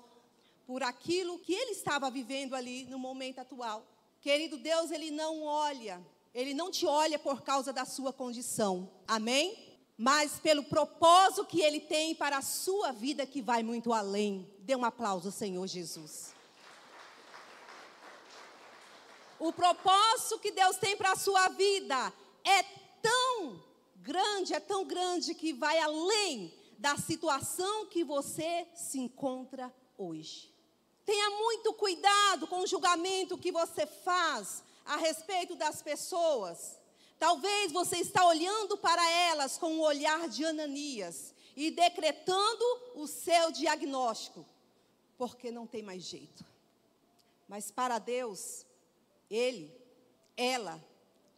por 0.66 0.82
aquilo 0.82 1.38
que 1.38 1.54
ele 1.54 1.72
estava 1.72 2.10
vivendo 2.10 2.54
ali 2.54 2.84
no 2.84 2.98
momento 2.98 3.38
atual. 3.38 3.86
Querido 4.20 4.58
Deus, 4.58 4.90
ele 4.90 5.10
não 5.10 5.42
olha, 5.42 6.04
ele 6.34 6.52
não 6.52 6.70
te 6.70 6.84
olha 6.84 7.18
por 7.18 7.42
causa 7.42 7.72
da 7.72 7.84
sua 7.84 8.12
condição. 8.12 8.90
Amém? 9.06 9.78
Mas 9.96 10.40
pelo 10.40 10.64
propósito 10.64 11.46
que 11.46 11.60
ele 11.60 11.78
tem 11.78 12.14
para 12.14 12.38
a 12.38 12.42
sua 12.42 12.90
vida 12.90 13.24
que 13.24 13.40
vai 13.40 13.62
muito 13.62 13.92
além. 13.92 14.50
Dê 14.58 14.74
um 14.74 14.84
aplauso, 14.84 15.30
Senhor 15.30 15.64
Jesus. 15.68 16.34
O 19.38 19.52
propósito 19.52 20.40
que 20.40 20.50
Deus 20.50 20.76
tem 20.76 20.96
para 20.96 21.12
a 21.12 21.16
sua 21.16 21.48
vida 21.48 22.12
é 22.42 22.62
tão 23.00 23.62
grande, 23.96 24.54
é 24.54 24.60
tão 24.60 24.84
grande 24.84 25.34
que 25.34 25.52
vai 25.52 25.78
além 25.78 26.52
da 26.78 26.96
situação 26.96 27.86
que 27.86 28.02
você 28.02 28.66
se 28.74 28.98
encontra 28.98 29.72
hoje. 29.96 30.52
Tenha 31.04 31.30
muito 31.30 31.72
cuidado 31.74 32.46
com 32.48 32.60
o 32.60 32.66
julgamento 32.66 33.38
que 33.38 33.52
você 33.52 33.86
faz 33.86 34.64
a 34.84 34.96
respeito 34.96 35.54
das 35.54 35.82
pessoas. 35.82 36.78
Talvez 37.18 37.72
você 37.72 37.98
está 37.98 38.26
olhando 38.26 38.76
para 38.76 39.08
elas 39.10 39.56
com 39.56 39.78
o 39.78 39.82
olhar 39.82 40.28
de 40.28 40.44
Ananias 40.44 41.34
e 41.56 41.70
decretando 41.70 42.64
o 42.94 43.06
seu 43.06 43.50
diagnóstico, 43.52 44.44
porque 45.16 45.50
não 45.50 45.66
tem 45.66 45.82
mais 45.82 46.02
jeito. 46.02 46.44
Mas 47.48 47.70
para 47.70 47.98
Deus, 47.98 48.66
ele, 49.30 49.72
ela 50.36 50.82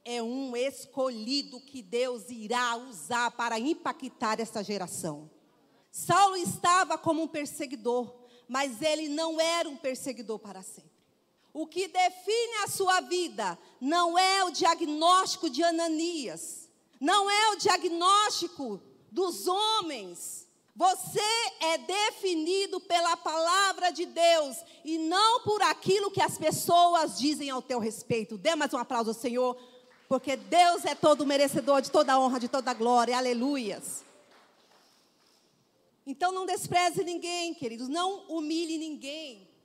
é 0.05 0.23
um 0.23 0.57
escolhido 0.57 1.61
que 1.61 1.83
Deus 1.83 2.31
irá 2.31 2.77
usar 2.77 3.31
para 3.33 3.59
impactar 3.59 4.41
essa 4.41 4.63
geração. 4.63 5.31
Saulo 5.91 6.37
estava 6.37 6.97
como 6.97 7.23
um 7.23 7.29
perseguidor, 7.29 8.15
mas 8.49 8.81
ele 8.81 9.09
não 9.09 9.41
era 9.41 9.69
um 9.69 9.77
perseguidor 9.77 10.39
para 10.39 10.63
sempre. 10.63 10.96
O 11.59 11.67
que 11.67 11.89
define 11.89 12.65
a 12.65 12.69
sua 12.69 13.01
vida 13.01 13.59
não 13.81 14.19
é 14.19 14.45
o 14.45 14.51
diagnóstico 14.51 15.49
de 15.49 15.63
Ananias, 15.63 16.69
não 17.01 17.31
é 17.31 17.49
o 17.53 17.57
diagnóstico 17.57 18.79
dos 19.11 19.47
homens. 19.49 20.47
Você 20.75 21.19
é 21.63 21.79
definido 21.79 22.79
pela 22.79 23.17
palavra 23.17 23.91
de 23.91 24.05
Deus 24.05 24.59
e 24.85 24.99
não 24.99 25.41
por 25.45 25.63
aquilo 25.63 26.11
que 26.11 26.21
as 26.21 26.37
pessoas 26.37 27.19
dizem 27.19 27.49
ao 27.49 27.63
teu 27.63 27.79
respeito. 27.79 28.37
Dê 28.37 28.55
mais 28.55 28.75
um 28.75 28.79
aplauso 28.79 29.09
ao 29.09 29.15
Senhor, 29.15 29.57
porque 30.11 30.37
Deus 30.37 30.85
é 30.85 30.95
todo 30.95 31.25
merecedor 31.25 31.81
de 31.81 31.91
toda 31.91 32.21
honra, 32.21 32.39
de 32.39 32.49
toda 32.49 32.75
glória. 32.75 33.17
Aleluias. 33.17 34.05
Então 36.07 36.33
não 36.33 36.45
despreze 36.45 37.03
ninguém, 37.03 37.55
queridos, 37.55 37.89
não 37.89 38.27
humilhe 38.29 38.77
ninguém 38.77 39.56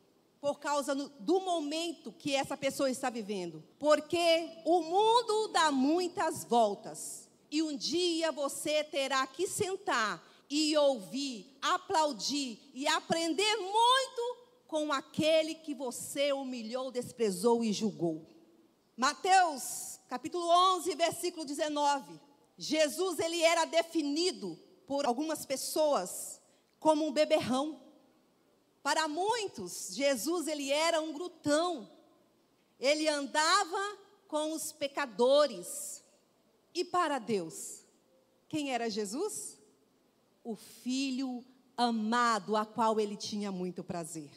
por 0.41 0.59
causa 0.59 0.95
do 0.95 1.39
momento 1.39 2.11
que 2.11 2.35
essa 2.35 2.57
pessoa 2.57 2.89
está 2.89 3.11
vivendo. 3.11 3.63
Porque 3.77 4.49
o 4.65 4.81
mundo 4.81 5.49
dá 5.49 5.71
muitas 5.71 6.43
voltas. 6.43 7.29
E 7.51 7.61
um 7.61 7.77
dia 7.77 8.31
você 8.31 8.83
terá 8.83 9.25
que 9.27 9.47
sentar 9.47 10.21
e 10.49 10.75
ouvir, 10.75 11.57
aplaudir 11.61 12.59
e 12.73 12.87
aprender 12.87 13.55
muito 13.57 14.37
com 14.67 14.91
aquele 14.91 15.53
que 15.55 15.75
você 15.75 16.33
humilhou, 16.33 16.91
desprezou 16.91 17.63
e 17.63 17.71
julgou. 17.71 18.25
Mateus, 18.97 19.99
capítulo 20.09 20.47
11, 20.77 20.95
versículo 20.95 21.45
19. 21.45 22.19
Jesus 22.57 23.19
ele 23.19 23.41
era 23.41 23.65
definido 23.65 24.57
por 24.87 25.05
algumas 25.05 25.45
pessoas 25.45 26.41
como 26.79 27.05
um 27.05 27.11
beberrão. 27.11 27.80
Para 28.83 29.07
muitos, 29.07 29.93
Jesus 29.95 30.47
ele 30.47 30.71
era 30.71 31.01
um 31.01 31.13
grutão. 31.13 31.89
Ele 32.79 33.07
andava 33.07 33.97
com 34.27 34.53
os 34.53 34.71
pecadores. 34.71 36.03
E 36.73 36.83
para 36.83 37.19
Deus, 37.19 37.85
quem 38.47 38.73
era 38.73 38.89
Jesus? 38.89 39.57
O 40.43 40.55
filho 40.55 41.43
amado 41.77 42.55
a 42.55 42.65
qual 42.65 42.99
ele 42.99 43.15
tinha 43.15 43.51
muito 43.51 43.83
prazer. 43.83 44.31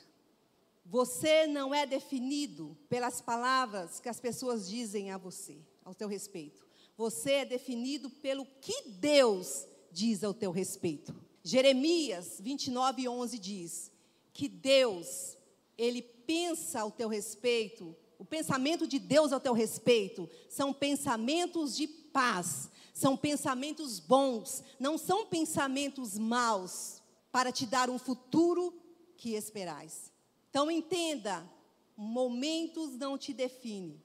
Você 0.85 1.47
não 1.47 1.75
é 1.75 1.87
definido 1.87 2.77
pelas 2.89 3.21
palavras 3.21 4.01
que 4.01 4.09
as 4.09 4.21
pessoas 4.21 4.69
dizem 4.69 5.11
a 5.11 5.17
você, 5.17 5.57
ao 5.83 5.95
teu 5.95 6.09
respeito. 6.09 6.67
Você 6.97 7.33
é 7.33 7.45
definido 7.45 8.11
pelo 8.11 8.45
que 8.61 8.91
Deus 8.91 9.67
diz 9.91 10.23
ao 10.23 10.35
teu 10.35 10.51
respeito. 10.51 11.15
Jeremias 11.43 12.39
29, 12.41 13.09
11 13.09 13.39
diz: 13.39 13.91
que 14.35 14.49
Deus, 14.49 15.39
Ele 15.79 16.03
pensa 16.03 16.81
ao 16.81 16.91
teu 16.91 17.09
respeito, 17.09 17.97
o 18.19 18.25
pensamento 18.25 18.87
de 18.87 18.99
Deus 18.99 19.33
ao 19.33 19.41
teu 19.41 19.53
respeito 19.53 20.29
são 20.49 20.73
pensamentos 20.73 21.77
de 21.77 21.87
paz, 21.87 22.69
são 22.93 23.17
pensamentos 23.17 23.99
bons, 24.01 24.63
não 24.79 24.99
são 24.99 25.27
pensamentos 25.27 26.19
maus, 26.19 27.01
para 27.31 27.51
te 27.51 27.65
dar 27.65 27.89
um 27.89 27.99
futuro 27.99 28.75
que 29.17 29.35
esperais. 29.35 30.13
Então 30.51 30.71
entenda, 30.71 31.49
momentos 31.97 32.97
não 32.97 33.17
te 33.17 33.33
definem. 33.33 34.03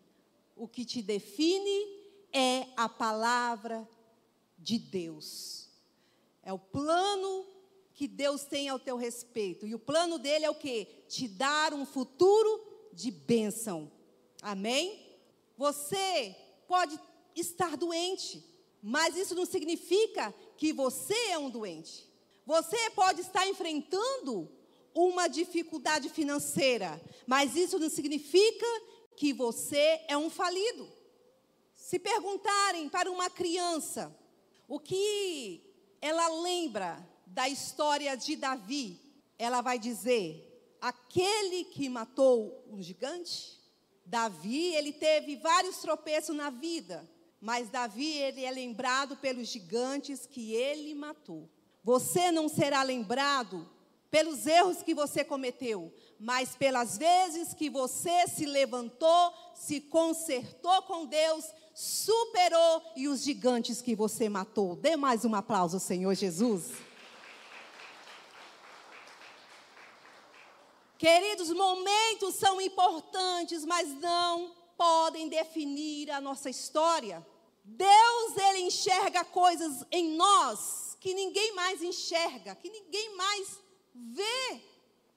O 0.55 0.67
que 0.67 0.83
te 0.83 1.01
define 1.01 1.87
é 2.33 2.67
a 2.75 2.89
palavra 2.89 3.87
de 4.57 4.77
Deus. 4.77 5.69
É 6.43 6.51
o 6.51 6.59
plano 6.59 7.45
que 7.99 8.07
Deus 8.07 8.45
tem 8.45 8.69
ao 8.69 8.79
teu 8.79 8.95
respeito. 8.95 9.67
E 9.67 9.75
o 9.75 9.79
plano 9.79 10.17
dele 10.17 10.45
é 10.45 10.49
o 10.49 10.55
quê? 10.55 10.87
Te 11.09 11.27
dar 11.27 11.73
um 11.73 11.85
futuro 11.85 12.65
de 12.93 13.11
bênção. 13.11 13.91
Amém? 14.41 15.05
Você 15.57 16.33
pode 16.65 16.97
estar 17.35 17.75
doente, 17.75 18.41
mas 18.81 19.17
isso 19.17 19.35
não 19.35 19.45
significa 19.45 20.33
que 20.55 20.71
você 20.71 21.13
é 21.31 21.37
um 21.37 21.49
doente. 21.49 22.09
Você 22.45 22.89
pode 22.91 23.19
estar 23.19 23.45
enfrentando 23.45 24.49
uma 24.95 25.27
dificuldade 25.27 26.07
financeira, 26.07 27.01
mas 27.27 27.53
isso 27.57 27.77
não 27.77 27.89
significa 27.89 28.65
que 29.17 29.33
você 29.33 30.05
é 30.07 30.17
um 30.17 30.29
falido. 30.29 30.87
Se 31.75 31.99
perguntarem 31.99 32.87
para 32.87 33.11
uma 33.11 33.29
criança 33.29 34.17
o 34.69 34.79
que 34.79 35.61
ela 36.01 36.29
lembra 36.41 37.05
da 37.29 37.47
história 37.47 38.15
de 38.15 38.35
Davi, 38.35 38.99
ela 39.37 39.61
vai 39.61 39.79
dizer: 39.79 40.77
aquele 40.81 41.63
que 41.65 41.87
matou 41.89 42.65
um 42.69 42.81
gigante. 42.81 43.57
Davi, 44.05 44.73
ele 44.73 44.91
teve 44.91 45.35
vários 45.35 45.77
tropeços 45.77 46.35
na 46.35 46.49
vida, 46.49 47.07
mas 47.39 47.69
Davi, 47.69 48.11
ele 48.11 48.43
é 48.43 48.49
lembrado 48.49 49.15
pelos 49.17 49.47
gigantes 49.47 50.25
que 50.25 50.53
ele 50.55 50.95
matou. 50.95 51.47
Você 51.83 52.31
não 52.31 52.49
será 52.49 52.81
lembrado 52.81 53.69
pelos 54.09 54.47
erros 54.47 54.81
que 54.81 54.95
você 54.95 55.23
cometeu, 55.23 55.93
mas 56.19 56.55
pelas 56.55 56.97
vezes 56.97 57.53
que 57.53 57.69
você 57.69 58.27
se 58.27 58.47
levantou, 58.47 59.31
se 59.53 59.79
consertou 59.79 60.81
com 60.83 61.05
Deus, 61.05 61.45
superou 61.75 62.81
e 62.95 63.07
os 63.07 63.21
gigantes 63.21 63.79
que 63.79 63.95
você 63.95 64.27
matou. 64.27 64.75
Dê 64.75 64.95
mais 64.95 65.23
um 65.23 65.35
aplauso, 65.35 65.79
Senhor 65.79 66.15
Jesus. 66.15 66.88
Queridos, 70.99 71.49
momentos 71.51 72.35
são 72.35 72.59
importantes, 72.59 73.63
mas 73.63 73.87
não 74.01 74.53
podem 74.77 75.29
definir 75.29 76.11
a 76.11 76.19
nossa 76.19 76.49
história. 76.49 77.25
Deus, 77.63 78.35
ele 78.35 78.63
enxerga 78.63 79.23
coisas 79.23 79.85
em 79.93 80.17
nós 80.17 80.97
que 80.99 81.13
ninguém 81.13 81.53
mais 81.53 81.81
enxerga, 81.81 82.53
que 82.53 82.69
ninguém 82.69 83.15
mais 83.15 83.47
vê. 83.95 84.61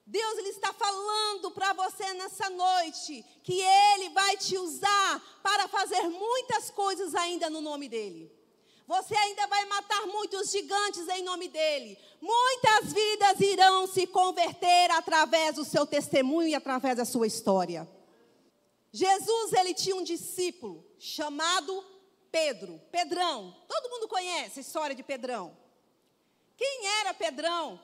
Deus 0.05 0.37
ele 0.37 0.51
está 0.51 0.71
falando 0.71 1.51
para 1.51 1.73
você 1.73 2.13
nessa 2.13 2.49
noite 2.49 3.25
que 3.43 3.59
ele 3.59 4.07
vai 4.11 4.37
te 4.37 4.57
usar 4.57 5.21
para 5.43 5.67
fazer 5.67 6.03
muitas 6.03 6.69
coisas 6.69 7.13
ainda 7.13 7.49
no 7.49 7.59
nome 7.59 7.89
dele. 7.89 8.31
Você 8.85 9.15
ainda 9.15 9.47
vai 9.47 9.65
matar 9.65 10.05
muitos 10.07 10.51
gigantes 10.51 11.07
em 11.07 11.23
nome 11.23 11.47
dele. 11.47 11.97
Muitas 12.21 12.91
vidas 12.91 13.39
irão 13.39 13.87
se 13.87 14.05
converter 14.05 14.91
através 14.91 15.55
do 15.55 15.63
seu 15.63 15.85
testemunho 15.85 16.49
e 16.49 16.55
através 16.55 16.97
da 16.97 17.05
sua 17.05 17.25
história. 17.25 17.87
Jesus, 18.91 19.53
ele 19.53 19.73
tinha 19.73 19.95
um 19.95 20.03
discípulo 20.03 20.85
chamado 20.99 21.83
Pedro, 22.31 22.79
Pedrão. 22.91 23.55
Todo 23.67 23.89
mundo 23.89 24.07
conhece 24.07 24.59
a 24.59 24.61
história 24.61 24.95
de 24.95 25.01
Pedrão. 25.01 25.57
Quem 26.57 26.87
era 26.99 27.13
Pedrão? 27.13 27.79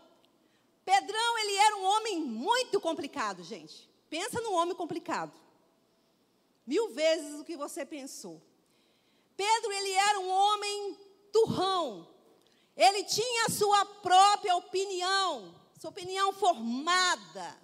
Pedrão, 0.83 1.37
ele 1.39 1.55
era 1.55 1.75
um 1.77 1.85
homem 1.85 2.21
muito 2.21 2.79
complicado, 2.79 3.43
gente. 3.43 3.89
Pensa 4.09 4.41
num 4.41 4.53
homem 4.53 4.75
complicado. 4.75 5.31
Mil 6.65 6.89
vezes 6.89 7.39
o 7.39 7.43
que 7.43 7.55
você 7.55 7.85
pensou. 7.85 8.41
Pedro, 9.39 9.71
ele 9.71 9.93
era 9.93 10.19
um 10.19 10.29
homem 10.29 10.97
turrão. 11.31 12.05
Ele 12.75 13.05
tinha 13.05 13.45
a 13.45 13.49
sua 13.49 13.85
própria 13.85 14.53
opinião, 14.57 15.55
sua 15.79 15.91
opinião 15.91 16.33
formada. 16.33 17.57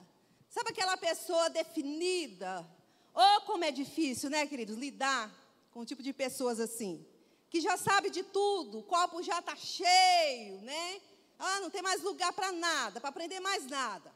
Sabe 0.49 0.69
aquela 0.69 0.95
pessoa 0.95 1.49
definida? 1.49 2.65
Oh, 3.13 3.41
como 3.41 3.65
é 3.65 3.71
difícil, 3.71 4.29
né, 4.29 4.47
queridos, 4.47 4.77
lidar 4.77 5.29
com 5.71 5.81
um 5.81 5.85
tipo 5.85 6.01
de 6.01 6.13
pessoas 6.13 6.61
assim. 6.61 7.05
Que 7.49 7.59
já 7.59 7.75
sabe 7.75 8.09
de 8.09 8.23
tudo, 8.23 8.79
o 8.79 8.83
copo 8.83 9.21
já 9.21 9.39
está 9.39 9.57
cheio, 9.57 10.61
né? 10.61 11.01
Ah, 11.37 11.59
não 11.59 11.69
tem 11.69 11.81
mais 11.81 12.01
lugar 12.01 12.31
para 12.31 12.53
nada, 12.53 13.01
para 13.01 13.09
aprender 13.09 13.41
mais 13.41 13.65
nada. 13.65 14.15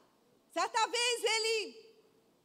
Certa 0.53 0.87
vez 0.87 1.23
ele 1.25 1.75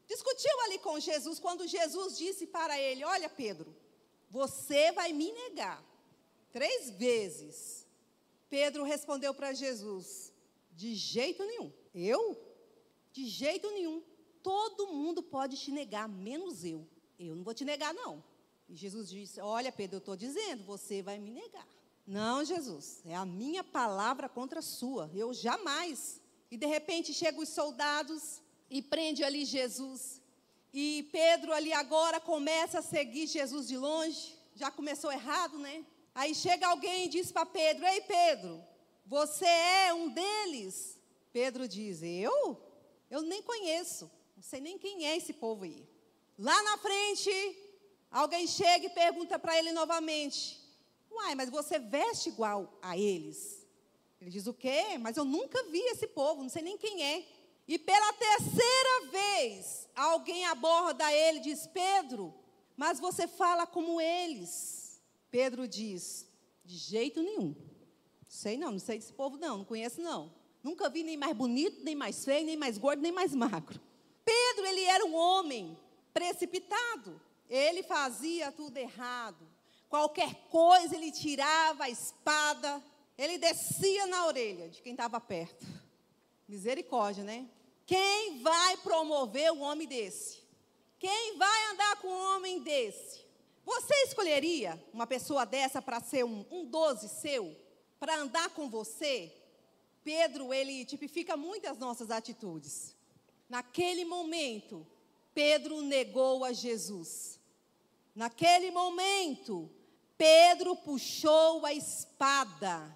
discutiu 0.09 0.61
ali 0.63 0.81
com 0.81 0.99
Jesus, 0.99 1.39
quando 1.39 1.69
Jesus 1.69 2.19
disse 2.19 2.49
para 2.49 2.77
ele: 2.77 3.05
Olha, 3.05 3.29
Pedro, 3.29 3.84
você 4.35 4.91
vai 4.91 5.13
me 5.13 5.31
negar 5.31 5.81
três 6.53 6.91
vezes. 6.91 7.87
Pedro 8.51 8.83
respondeu 8.83 9.33
para 9.33 9.53
Jesus: 9.53 10.33
De 10.73 10.93
jeito 10.97 11.45
nenhum. 11.45 11.73
Eu? 11.95 12.37
De 13.13 13.29
jeito 13.29 13.71
nenhum. 13.71 14.03
Todo 14.43 14.89
mundo 14.89 15.23
pode 15.23 15.57
te 15.57 15.71
negar, 15.71 16.09
menos 16.09 16.65
eu. 16.65 16.85
Eu 17.17 17.37
não 17.37 17.45
vou 17.45 17.55
te 17.55 17.65
negar, 17.65 17.95
não. 17.95 18.25
E 18.69 18.75
Jesus 18.75 19.09
disse: 19.09 19.41
Olha, 19.41 19.71
Pedro, 19.71 19.97
eu 19.97 19.99
estou 19.99 20.17
dizendo, 20.17 20.65
você 20.65 21.01
vai 21.01 21.17
me 21.17 21.31
negar. 21.31 21.69
Não, 22.05 22.45
Jesus, 22.45 23.03
é 23.07 23.15
a 23.15 23.25
minha 23.25 23.63
palavra 23.63 24.29
contra 24.29 24.59
a 24.59 24.63
sua. 24.63 25.09
Eu 25.15 25.33
jamais. 25.33 26.21
E 26.51 26.57
de 26.57 26.67
repente 26.67 27.15
chegam 27.15 27.41
os 27.41 27.51
soldados 27.51 28.43
e 28.69 28.83
prende 28.83 29.23
ali 29.23 29.45
Jesus. 29.45 30.21
E 30.77 31.09
Pedro 31.13 31.53
ali 31.53 31.73
agora 31.73 32.19
começa 32.19 32.81
a 32.81 32.83
seguir 32.83 33.29
Jesus 33.29 33.69
de 33.69 33.77
longe. 33.77 34.37
Já 34.57 34.73
começou 34.73 35.13
errado, 35.13 35.57
né? 35.57 35.87
Aí 36.13 36.35
chega 36.35 36.67
alguém 36.67 37.05
e 37.05 37.09
diz 37.09 37.31
para 37.31 37.47
Pedro: 37.47 37.87
Ei, 37.87 38.01
Pedro, 38.01 38.61
você 39.07 39.47
é 39.47 39.95
um 39.95 40.09
deles? 40.09 40.99
Pedro 41.33 41.69
diz: 41.69 42.03
Eu? 42.03 42.61
Eu 43.09 43.23
nem 43.23 43.41
conheço. 43.41 44.11
Não 44.35 44.43
sei 44.43 44.61
nem 44.61 44.77
quem 44.77 45.07
é 45.07 45.17
esse 45.17 45.33
povo 45.35 45.63
aí. 45.63 45.89
Lá 46.37 46.61
na 46.65 46.77
frente, 46.79 47.31
alguém 48.11 48.45
chega 48.49 48.87
e 48.87 48.91
pergunta 48.91 49.39
para 49.39 49.57
ele 49.57 49.71
novamente: 49.71 50.61
Uai, 51.09 51.37
mas 51.37 51.51
você 51.51 51.79
veste 51.79 52.31
igual 52.31 52.77
a 52.83 52.99
eles? 52.99 53.65
Ele 54.21 54.29
diz: 54.29 54.49
O 54.49 54.53
quê? 54.53 54.99
Mas 54.99 55.17
eu 55.17 55.25
nunca 55.25 55.63
vi 55.71 55.79
esse 55.93 56.09
povo, 56.09 56.43
não 56.43 56.49
sei 56.49 56.63
nem 56.63 56.77
quem 56.77 57.01
é. 57.01 57.25
E 57.67 57.79
pela 57.79 58.13
terceira 58.13 59.11
vez, 59.11 59.89
alguém 59.95 60.47
aborda 60.47 61.13
ele 61.13 61.39
e 61.39 61.43
diz: 61.43 61.67
Pedro, 61.67 62.35
mas 62.77 63.01
você 63.01 63.27
fala 63.27 63.67
como 63.67 64.01
eles. 64.01 65.01
Pedro 65.31 65.67
diz: 65.67 66.29
De 66.65 66.77
jeito 66.77 67.23
nenhum. 67.23 67.55
Sei 68.29 68.57
não, 68.57 68.73
não 68.73 68.79
sei 68.79 68.99
desse 68.99 69.13
povo 69.13 69.37
não, 69.37 69.59
não 69.59 69.65
conheço 69.65 70.01
não. 70.01 70.33
Nunca 70.63 70.89
vi 70.89 71.03
nem 71.03 71.17
mais 71.17 71.37
bonito, 71.37 71.85
nem 71.85 71.95
mais 71.95 72.25
feio, 72.25 72.47
nem 72.47 72.57
mais 72.57 72.79
gordo, 72.79 73.01
nem 73.01 73.13
mais 73.13 73.35
magro. 73.35 73.81
Pedro, 74.25 74.67
ele 74.67 74.83
era 74.85 75.05
um 75.05 75.15
homem 75.15 75.79
precipitado. 76.13 77.21
Ele 77.49 77.83
fazia 77.83 78.51
tudo 78.51 78.77
errado. 78.77 79.47
Qualquer 79.89 80.35
coisa 80.49 80.97
ele 80.97 81.13
tirava 81.13 81.85
a 81.85 81.91
espada, 81.91 82.83
ele 83.17 83.39
descia 83.39 84.07
na 84.07 84.27
orelha 84.27 84.69
de 84.69 84.83
quem 84.83 84.93
estava 84.93 85.21
perto. 85.21 85.65
Misericórdia, 86.49 87.25
né? 87.25 87.49
Quem 87.87 88.43
vai 88.43 88.77
promover 88.79 89.53
um 89.53 89.63
homem 89.63 89.87
desse? 89.87 90.43
Quem 90.99 91.37
vai 91.37 91.73
andar 91.73 91.97
com 91.97 92.09
um 92.09 92.37
homem 92.37 92.63
desse? 92.63 93.25
Você 93.65 93.95
escolheria 94.05 94.83
uma 94.93 95.07
pessoa 95.07 95.45
dessa 95.45 95.81
para 95.81 96.01
ser 96.01 96.25
um, 96.25 96.45
um 96.51 96.65
doze 96.65 97.09
seu? 97.09 97.57
Para 97.99 98.17
andar 98.17 98.51
com 98.51 98.69
você? 98.69 99.33
Pedro, 100.03 100.53
ele 100.53 100.85
tipifica 100.85 101.37
muitas 101.37 101.79
nossas 101.79 102.11
atitudes. 102.11 102.95
Naquele 103.49 104.05
momento, 104.05 104.87
Pedro 105.35 105.81
negou 105.83 106.45
a 106.45 106.53
Jesus. 106.53 107.41
Naquele 108.15 108.71
momento, 108.71 109.71
Pedro 110.17 110.77
puxou 110.77 111.65
a 111.65 111.73
espada. 111.73 112.95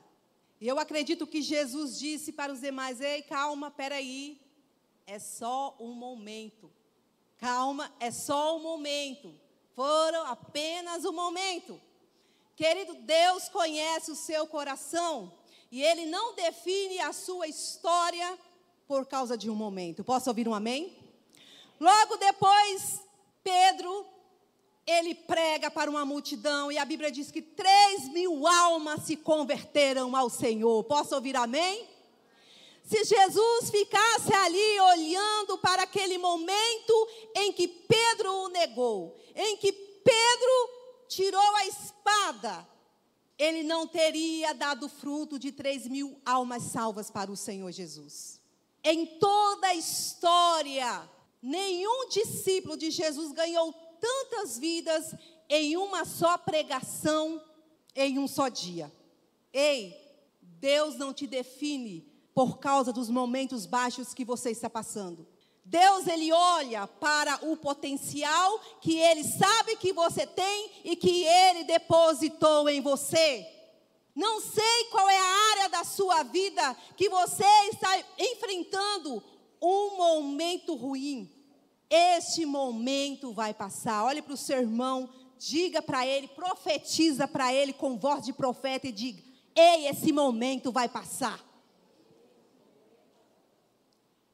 E 0.61 0.67
eu 0.67 0.79
acredito 0.79 1.27
que 1.27 1.41
Jesus 1.41 1.99
disse 1.99 2.33
para 2.33 2.53
os 2.53 2.61
demais: 2.61 3.01
Ei, 3.01 3.23
calma, 3.23 3.71
peraí, 3.71 4.41
é 5.07 5.19
só 5.19 5.77
um 5.79 5.93
momento. 5.93 6.71
Calma, 7.39 7.93
é 8.01 8.11
só 8.11 8.57
um 8.57 8.61
momento. 8.61 9.35
Foram 9.75 10.27
apenas 10.27 11.05
um 11.05 11.13
momento. 11.13 11.81
Querido, 12.57 12.95
Deus 12.95 13.49
conhece 13.49 14.11
o 14.11 14.17
seu 14.17 14.47
coração 14.49 15.33
e 15.71 15.81
Ele 15.83 16.07
não 16.07 16.35
define 16.35 16.99
a 16.99 17.13
sua 17.13 17.47
história 17.47 18.37
por 18.89 19.07
causa 19.07 19.39
de 19.39 19.49
um 19.49 19.55
momento. 19.55 20.03
Posso 20.03 20.29
ouvir 20.29 20.49
um 20.49 20.55
amém? 20.55 20.97
Logo 21.79 22.17
depois, 22.17 23.01
Pedro, 23.45 24.05
ele 24.89 25.15
prega 25.15 25.71
para 25.71 25.91
uma 25.91 26.05
multidão 26.05 26.73
e 26.73 26.79
a 26.79 26.85
Bíblia 26.85 27.11
diz 27.11 27.31
que 27.31 27.43
três 27.43 28.09
mil 28.09 28.47
almas 28.47 29.03
se 29.03 29.17
converteram 29.17 30.17
ao 30.17 30.31
Senhor. 30.31 30.83
Posso 30.85 31.15
ouvir 31.15 31.37
amém? 31.37 31.87
Se 32.83 33.05
Jesus 33.05 33.71
ficasse 33.71 34.33
ali 34.33 34.81
olhando 34.81 35.59
para 35.59 35.83
aquele 35.83 36.17
momento 36.17 37.09
em 37.37 37.53
que 37.53 37.69
Pedro 37.69 38.33
o 38.33 38.49
negou, 38.49 39.15
em 39.37 39.59
que 39.59 39.71
Pedro 39.71 40.71
tirou 41.07 41.57
a 41.57 41.67
espada, 41.67 42.67
ele 43.39 43.63
não 43.63 43.87
teria 43.87 44.55
dado 44.55 44.89
fruto 44.89 45.39
de 45.39 45.53
três 45.53 45.87
mil 45.87 46.19
almas 46.25 46.63
salvas 46.63 47.11
para 47.11 47.31
o 47.31 47.37
Senhor 47.37 47.71
Jesus. 47.73 48.41
Em 48.83 49.05
toda 49.19 49.67
a 49.67 49.75
história, 49.75 51.07
nenhum 51.43 52.09
discípulo 52.09 52.75
de 52.75 52.91
Jesus 52.91 53.33
ganhou 53.33 53.75
tantas 54.01 54.59
vidas 54.59 55.15
em 55.49 55.77
uma 55.77 56.05
só 56.05 56.37
pregação, 56.37 57.43
em 57.95 58.19
um 58.19 58.29
só 58.29 58.49
dia. 58.49 58.93
Ei, 59.53 59.97
Deus 60.41 60.97
não 60.97 61.13
te 61.13 61.27
define 61.27 62.07
por 62.35 62.59
causa 62.59 62.93
dos 62.93 63.11
momentos 63.11 63.67
baixos 63.67 64.15
que 64.15 64.25
você 64.25 64.51
está 64.51 64.71
passando. 64.71 65.27
Deus 65.65 66.07
ele 66.07 66.33
olha 66.33 66.87
para 66.87 67.39
o 67.43 67.57
potencial 67.57 68.59
que 68.81 68.97
ele 68.97 69.23
sabe 69.23 69.77
que 69.77 69.93
você 69.93 70.27
tem 70.27 70.71
e 70.85 70.97
que 70.97 71.25
ele 71.25 71.65
depositou 71.65 72.69
em 72.69 72.81
você. 72.81 73.47
Não 74.15 74.41
sei 74.41 74.85
qual 74.91 75.09
é 75.09 75.19
a 75.19 75.51
área 75.51 75.69
da 75.69 75.85
sua 75.85 76.23
vida 76.23 76.75
que 76.97 77.09
você 77.09 77.45
está 77.71 77.99
enfrentando 78.19 79.23
um 79.61 79.97
momento 79.97 80.75
ruim. 80.75 81.31
Este 81.91 82.45
momento 82.45 83.33
vai 83.33 83.55
passar. 83.55 84.05
Olhe 84.05 84.21
para 84.21 84.35
o 84.35 84.37
seu 84.37 84.59
irmão, 84.59 85.09
diga 85.39 85.81
para 85.81 86.07
ele, 86.07 86.29
profetiza 86.29 87.27
para 87.27 87.53
ele 87.53 87.73
com 87.73 87.99
voz 87.99 88.25
de 88.25 88.33
profeta 88.33 88.87
e 88.87 88.93
diga: 88.93 89.23
Ei, 89.55 89.87
esse 89.87 90.13
momento 90.13 90.71
vai 90.71 90.89
passar. 90.89 91.45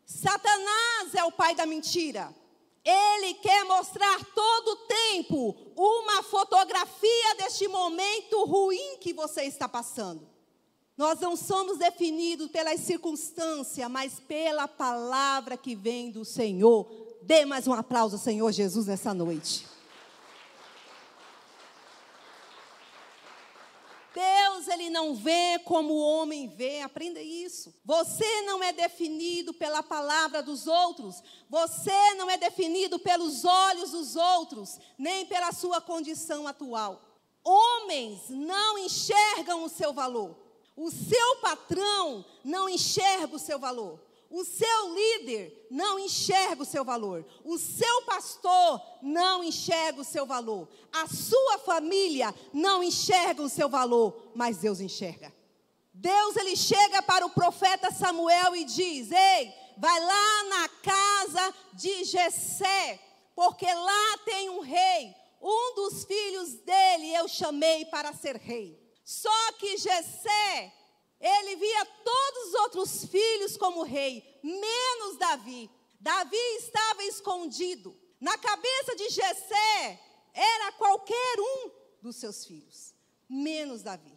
Satanás 0.04 1.14
é 1.14 1.24
o 1.24 1.32
pai 1.32 1.54
da 1.54 1.66
mentira. 1.66 2.34
Ele 2.84 3.34
quer 3.34 3.64
mostrar 3.64 4.22
todo 4.34 4.68
o 4.68 4.76
tempo 4.76 5.56
uma 5.74 6.22
fotografia 6.22 7.34
deste 7.38 7.66
momento 7.66 8.44
ruim 8.44 8.98
que 9.00 9.14
você 9.14 9.44
está 9.44 9.66
passando. 9.66 10.28
Nós 10.96 11.18
não 11.18 11.34
somos 11.34 11.78
definidos 11.78 12.50
pelas 12.50 12.80
circunstâncias, 12.80 13.90
mas 13.90 14.20
pela 14.20 14.68
palavra 14.68 15.56
que 15.56 15.74
vem 15.74 16.10
do 16.10 16.24
Senhor. 16.24 17.03
Dê 17.26 17.46
mais 17.46 17.66
um 17.66 17.72
aplauso 17.72 18.16
ao 18.16 18.22
Senhor 18.22 18.52
Jesus 18.52 18.86
nessa 18.86 19.14
noite. 19.14 19.66
Deus, 24.12 24.68
ele 24.68 24.90
não 24.90 25.14
vê 25.14 25.58
como 25.64 25.94
o 25.94 26.00
homem 26.00 26.48
vê, 26.48 26.82
aprenda 26.82 27.22
isso. 27.22 27.74
Você 27.82 28.42
não 28.42 28.62
é 28.62 28.74
definido 28.74 29.54
pela 29.54 29.82
palavra 29.82 30.42
dos 30.42 30.66
outros, 30.66 31.22
você 31.48 32.14
não 32.16 32.28
é 32.30 32.36
definido 32.36 32.98
pelos 32.98 33.42
olhos 33.46 33.92
dos 33.92 34.16
outros, 34.16 34.78
nem 34.98 35.24
pela 35.24 35.50
sua 35.50 35.80
condição 35.80 36.46
atual. 36.46 37.02
Homens 37.42 38.28
não 38.28 38.76
enxergam 38.76 39.64
o 39.64 39.68
seu 39.70 39.94
valor, 39.94 40.36
o 40.76 40.90
seu 40.90 41.36
patrão 41.36 42.22
não 42.44 42.68
enxerga 42.68 43.34
o 43.34 43.38
seu 43.38 43.58
valor. 43.58 43.98
O 44.34 44.44
seu 44.44 44.92
líder 44.92 45.68
não 45.70 45.96
enxerga 45.96 46.64
o 46.64 46.66
seu 46.66 46.84
valor. 46.84 47.24
O 47.44 47.56
seu 47.56 48.02
pastor 48.02 48.82
não 49.00 49.44
enxerga 49.44 50.00
o 50.00 50.04
seu 50.04 50.26
valor. 50.26 50.68
A 50.92 51.06
sua 51.06 51.58
família 51.58 52.34
não 52.52 52.82
enxerga 52.82 53.40
o 53.40 53.48
seu 53.48 53.68
valor, 53.68 54.32
mas 54.34 54.58
Deus 54.58 54.80
enxerga. 54.80 55.32
Deus 55.92 56.34
ele 56.34 56.56
chega 56.56 57.00
para 57.00 57.24
o 57.24 57.30
profeta 57.30 57.92
Samuel 57.92 58.56
e 58.56 58.64
diz: 58.64 59.12
"Ei, 59.12 59.54
vai 59.78 60.00
lá 60.00 60.42
na 60.48 60.68
casa 60.82 61.54
de 61.72 62.02
Jessé, 62.02 62.98
porque 63.36 63.72
lá 63.72 64.18
tem 64.24 64.50
um 64.50 64.62
rei. 64.62 65.14
Um 65.40 65.76
dos 65.76 66.04
filhos 66.04 66.54
dele 66.54 67.14
eu 67.14 67.28
chamei 67.28 67.84
para 67.84 68.12
ser 68.12 68.34
rei." 68.34 68.82
Só 69.04 69.52
que 69.60 69.76
Jessé 69.76 70.72
ele 71.20 71.56
via 71.56 71.84
todos 71.86 72.48
os 72.48 72.54
outros 72.54 73.04
filhos 73.06 73.56
como 73.56 73.82
rei, 73.82 74.40
menos 74.42 75.16
Davi. 75.18 75.70
Davi 76.00 76.36
estava 76.58 77.02
escondido. 77.04 77.96
Na 78.20 78.36
cabeça 78.38 78.96
de 78.96 79.08
Jessé 79.08 80.00
era 80.32 80.72
qualquer 80.72 81.40
um 81.40 81.70
dos 82.02 82.16
seus 82.16 82.44
filhos, 82.44 82.94
menos 83.28 83.82
Davi. 83.82 84.12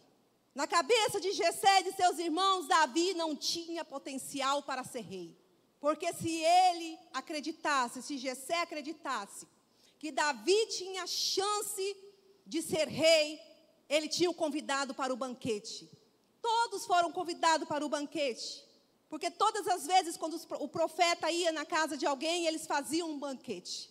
Na 0.54 0.66
cabeça 0.66 1.20
de 1.20 1.32
Jessé 1.32 1.80
e 1.80 1.84
de 1.84 1.92
seus 1.92 2.18
irmãos, 2.18 2.66
Davi 2.66 3.14
não 3.14 3.36
tinha 3.36 3.84
potencial 3.84 4.62
para 4.62 4.82
ser 4.82 5.02
rei. 5.02 5.38
Porque 5.80 6.12
se 6.12 6.42
ele 6.42 6.98
acreditasse, 7.12 8.02
se 8.02 8.18
Jessé 8.18 8.60
acreditasse 8.62 9.46
que 9.98 10.10
Davi 10.10 10.66
tinha 10.66 11.06
chance 11.06 11.96
de 12.46 12.62
ser 12.62 12.88
rei, 12.88 13.40
ele 13.88 14.08
tinha 14.08 14.30
o 14.30 14.34
convidado 14.34 14.94
para 14.94 15.12
o 15.12 15.16
banquete. 15.16 15.88
Todos 16.40 16.86
foram 16.86 17.12
convidados 17.12 17.68
para 17.68 17.84
o 17.84 17.88
banquete. 17.88 18.64
Porque 19.08 19.30
todas 19.30 19.66
as 19.66 19.86
vezes, 19.86 20.16
quando 20.16 20.38
o 20.60 20.68
profeta 20.68 21.30
ia 21.30 21.50
na 21.50 21.64
casa 21.64 21.96
de 21.96 22.06
alguém, 22.06 22.46
eles 22.46 22.66
faziam 22.66 23.10
um 23.10 23.18
banquete. 23.18 23.90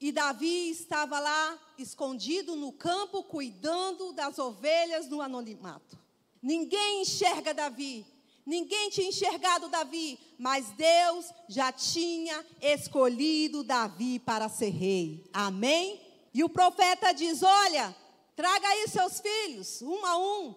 E 0.00 0.10
Davi 0.10 0.70
estava 0.70 1.20
lá, 1.20 1.58
escondido 1.76 2.56
no 2.56 2.72
campo, 2.72 3.22
cuidando 3.22 4.12
das 4.12 4.38
ovelhas 4.38 5.08
no 5.08 5.20
anonimato. 5.20 5.98
Ninguém 6.42 7.02
enxerga 7.02 7.52
Davi, 7.52 8.06
ninguém 8.46 8.88
tinha 8.88 9.08
enxergado 9.08 9.68
Davi, 9.68 10.18
mas 10.38 10.70
Deus 10.70 11.26
já 11.46 11.70
tinha 11.70 12.42
escolhido 12.62 13.62
Davi 13.62 14.18
para 14.18 14.48
ser 14.48 14.70
rei. 14.70 15.28
Amém? 15.34 16.00
E 16.32 16.42
o 16.42 16.48
profeta 16.48 17.12
diz: 17.12 17.42
Olha, 17.42 17.94
traga 18.34 18.68
aí 18.68 18.88
seus 18.88 19.20
filhos, 19.20 19.82
um 19.82 20.06
a 20.06 20.16
um, 20.16 20.54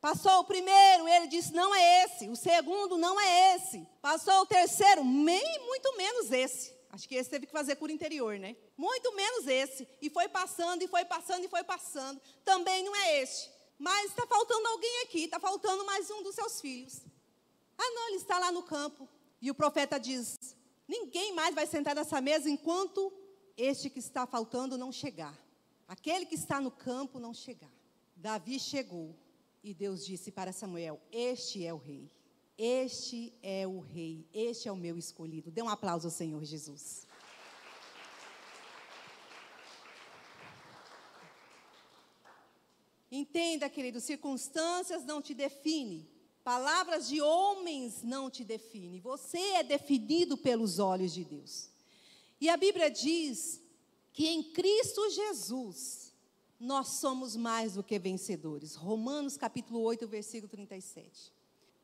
Passou 0.00 0.40
o 0.40 0.44
primeiro, 0.44 1.08
ele 1.08 1.26
disse: 1.26 1.52
não 1.52 1.74
é 1.74 2.04
esse. 2.04 2.28
O 2.28 2.36
segundo, 2.36 2.96
não 2.96 3.20
é 3.20 3.56
esse. 3.56 3.86
Passou 4.00 4.42
o 4.42 4.46
terceiro, 4.46 5.04
nem 5.04 5.66
muito 5.66 5.96
menos 5.96 6.30
esse. 6.30 6.76
Acho 6.90 7.08
que 7.08 7.16
esse 7.16 7.28
teve 7.28 7.46
que 7.46 7.52
fazer 7.52 7.76
cura 7.76 7.92
interior, 7.92 8.38
né? 8.38 8.56
Muito 8.76 9.14
menos 9.14 9.46
esse. 9.46 9.86
E 10.00 10.08
foi 10.08 10.28
passando, 10.28 10.82
e 10.82 10.88
foi 10.88 11.04
passando, 11.04 11.44
e 11.44 11.48
foi 11.48 11.62
passando. 11.64 12.20
Também 12.44 12.82
não 12.84 12.94
é 12.94 13.22
este. 13.22 13.50
Mas 13.78 14.10
está 14.10 14.26
faltando 14.26 14.66
alguém 14.68 15.02
aqui, 15.02 15.24
está 15.24 15.38
faltando 15.38 15.84
mais 15.84 16.10
um 16.10 16.22
dos 16.22 16.34
seus 16.34 16.60
filhos. 16.60 17.02
Ah, 17.76 17.90
não, 17.90 18.08
ele 18.08 18.16
está 18.16 18.38
lá 18.38 18.50
no 18.50 18.62
campo. 18.62 19.08
E 19.40 19.50
o 19.50 19.54
profeta 19.54 19.98
diz: 19.98 20.38
Ninguém 20.86 21.34
mais 21.34 21.54
vai 21.54 21.66
sentar 21.66 21.94
nessa 21.94 22.20
mesa 22.20 22.48
enquanto 22.48 23.12
este 23.56 23.90
que 23.90 23.98
está 23.98 24.26
faltando 24.26 24.78
não 24.78 24.92
chegar. 24.92 25.36
Aquele 25.86 26.24
que 26.24 26.34
está 26.36 26.60
no 26.60 26.70
campo 26.70 27.18
não 27.18 27.34
chegar. 27.34 27.70
Davi 28.16 28.58
chegou 28.58 29.14
e 29.68 29.74
Deus 29.74 30.06
disse 30.06 30.32
para 30.32 30.50
Samuel: 30.50 30.98
Este 31.12 31.66
é 31.66 31.74
o 31.74 31.76
rei. 31.76 32.10
Este 32.56 33.34
é 33.42 33.66
o 33.66 33.80
rei. 33.80 34.26
Este 34.32 34.66
é 34.66 34.72
o 34.72 34.76
meu 34.76 34.96
escolhido. 34.96 35.50
Dê 35.50 35.62
um 35.62 35.68
aplauso 35.68 36.06
ao 36.06 36.10
Senhor 36.10 36.42
Jesus. 36.42 37.06
Entenda, 43.10 43.68
querido, 43.68 44.00
circunstâncias 44.00 45.04
não 45.04 45.20
te 45.20 45.34
definem. 45.34 46.08
Palavras 46.42 47.06
de 47.06 47.20
homens 47.20 48.02
não 48.02 48.30
te 48.30 48.44
definem. 48.44 49.00
Você 49.00 49.38
é 49.38 49.62
definido 49.62 50.36
pelos 50.36 50.78
olhos 50.78 51.12
de 51.12 51.24
Deus. 51.24 51.70
E 52.40 52.48
a 52.48 52.56
Bíblia 52.56 52.90
diz 52.90 53.62
que 54.14 54.26
em 54.26 54.42
Cristo 54.42 55.10
Jesus 55.10 56.07
nós 56.58 56.88
somos 56.88 57.36
mais 57.36 57.74
do 57.74 57.82
que 57.82 57.98
vencedores. 57.98 58.74
Romanos 58.74 59.36
capítulo 59.36 59.80
8, 59.80 60.08
versículo 60.08 60.50
37. 60.50 61.32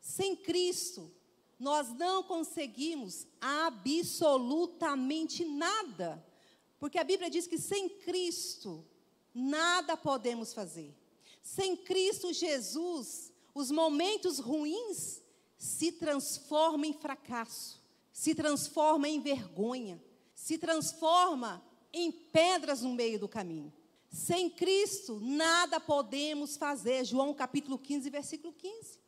Sem 0.01 0.37
Cristo, 0.37 1.11
nós 1.59 1.93
não 1.95 2.23
conseguimos 2.23 3.27
absolutamente 3.41 5.45
nada. 5.45 6.25
Porque 6.79 6.99
a 6.99 7.05
Bíblia 7.05 7.31
diz 7.31 7.47
que 7.47 7.59
sem 7.59 7.89
Cristo, 7.89 8.85
nada 9.33 9.97
podemos 9.97 10.53
fazer. 10.53 10.95
Sem 11.43 11.77
Cristo 11.77 12.33
Jesus, 12.33 13.33
os 13.55 13.71
momentos 13.71 14.39
ruins 14.39 15.23
se 15.57 15.93
transformam 15.93 16.85
em 16.85 16.93
fracasso, 16.93 17.81
se 18.13 18.35
transformam 18.35 19.11
em 19.11 19.21
vergonha, 19.21 20.03
se 20.35 20.59
transforma 20.59 21.65
em 21.93 22.11
pedras 22.11 22.83
no 22.83 22.93
meio 22.93 23.21
do 23.21 23.29
caminho. 23.29 23.73
Sem 24.15 24.49
Cristo, 24.49 25.19
nada 25.21 25.81
podemos 25.81 26.57
fazer. 26.57 27.05
João 27.05 27.35
capítulo 27.35 27.77
15, 27.77 28.09
versículo 28.11 28.53
15. 28.53 29.01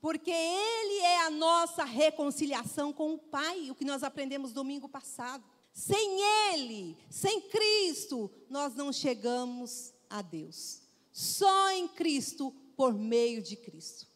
Porque 0.00 0.30
Ele 0.30 0.98
é 1.00 1.22
a 1.22 1.30
nossa 1.30 1.82
reconciliação 1.82 2.92
com 2.92 3.12
o 3.14 3.18
Pai, 3.18 3.72
o 3.72 3.74
que 3.74 3.84
nós 3.84 4.04
aprendemos 4.04 4.52
domingo 4.52 4.88
passado. 4.88 5.42
Sem 5.72 6.20
Ele, 6.52 6.96
sem 7.10 7.40
Cristo, 7.40 8.30
nós 8.48 8.76
não 8.76 8.92
chegamos 8.92 9.92
a 10.08 10.22
Deus. 10.22 10.82
Só 11.10 11.72
em 11.72 11.88
Cristo, 11.88 12.54
por 12.76 12.94
meio 12.94 13.42
de 13.42 13.56
Cristo. 13.56 14.06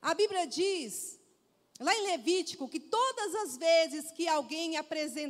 A 0.00 0.14
Bíblia 0.14 0.46
diz, 0.46 1.18
lá 1.80 1.92
em 1.92 2.02
Levítico, 2.02 2.68
que 2.68 2.78
todas 2.78 3.34
as 3.34 3.56
vezes 3.56 4.12
que 4.12 4.28
alguém 4.28 4.74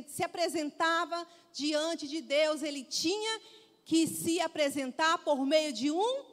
se 0.07 0.23
apresentava 0.23 1.27
diante 1.51 2.07
de 2.07 2.21
Deus, 2.21 2.61
ele 2.61 2.83
tinha 2.83 3.41
que 3.87 4.05
se 4.05 4.41
apresentar 4.41 5.19
por 5.19 5.45
meio 5.45 5.71
de 5.71 5.89
um 5.89 6.25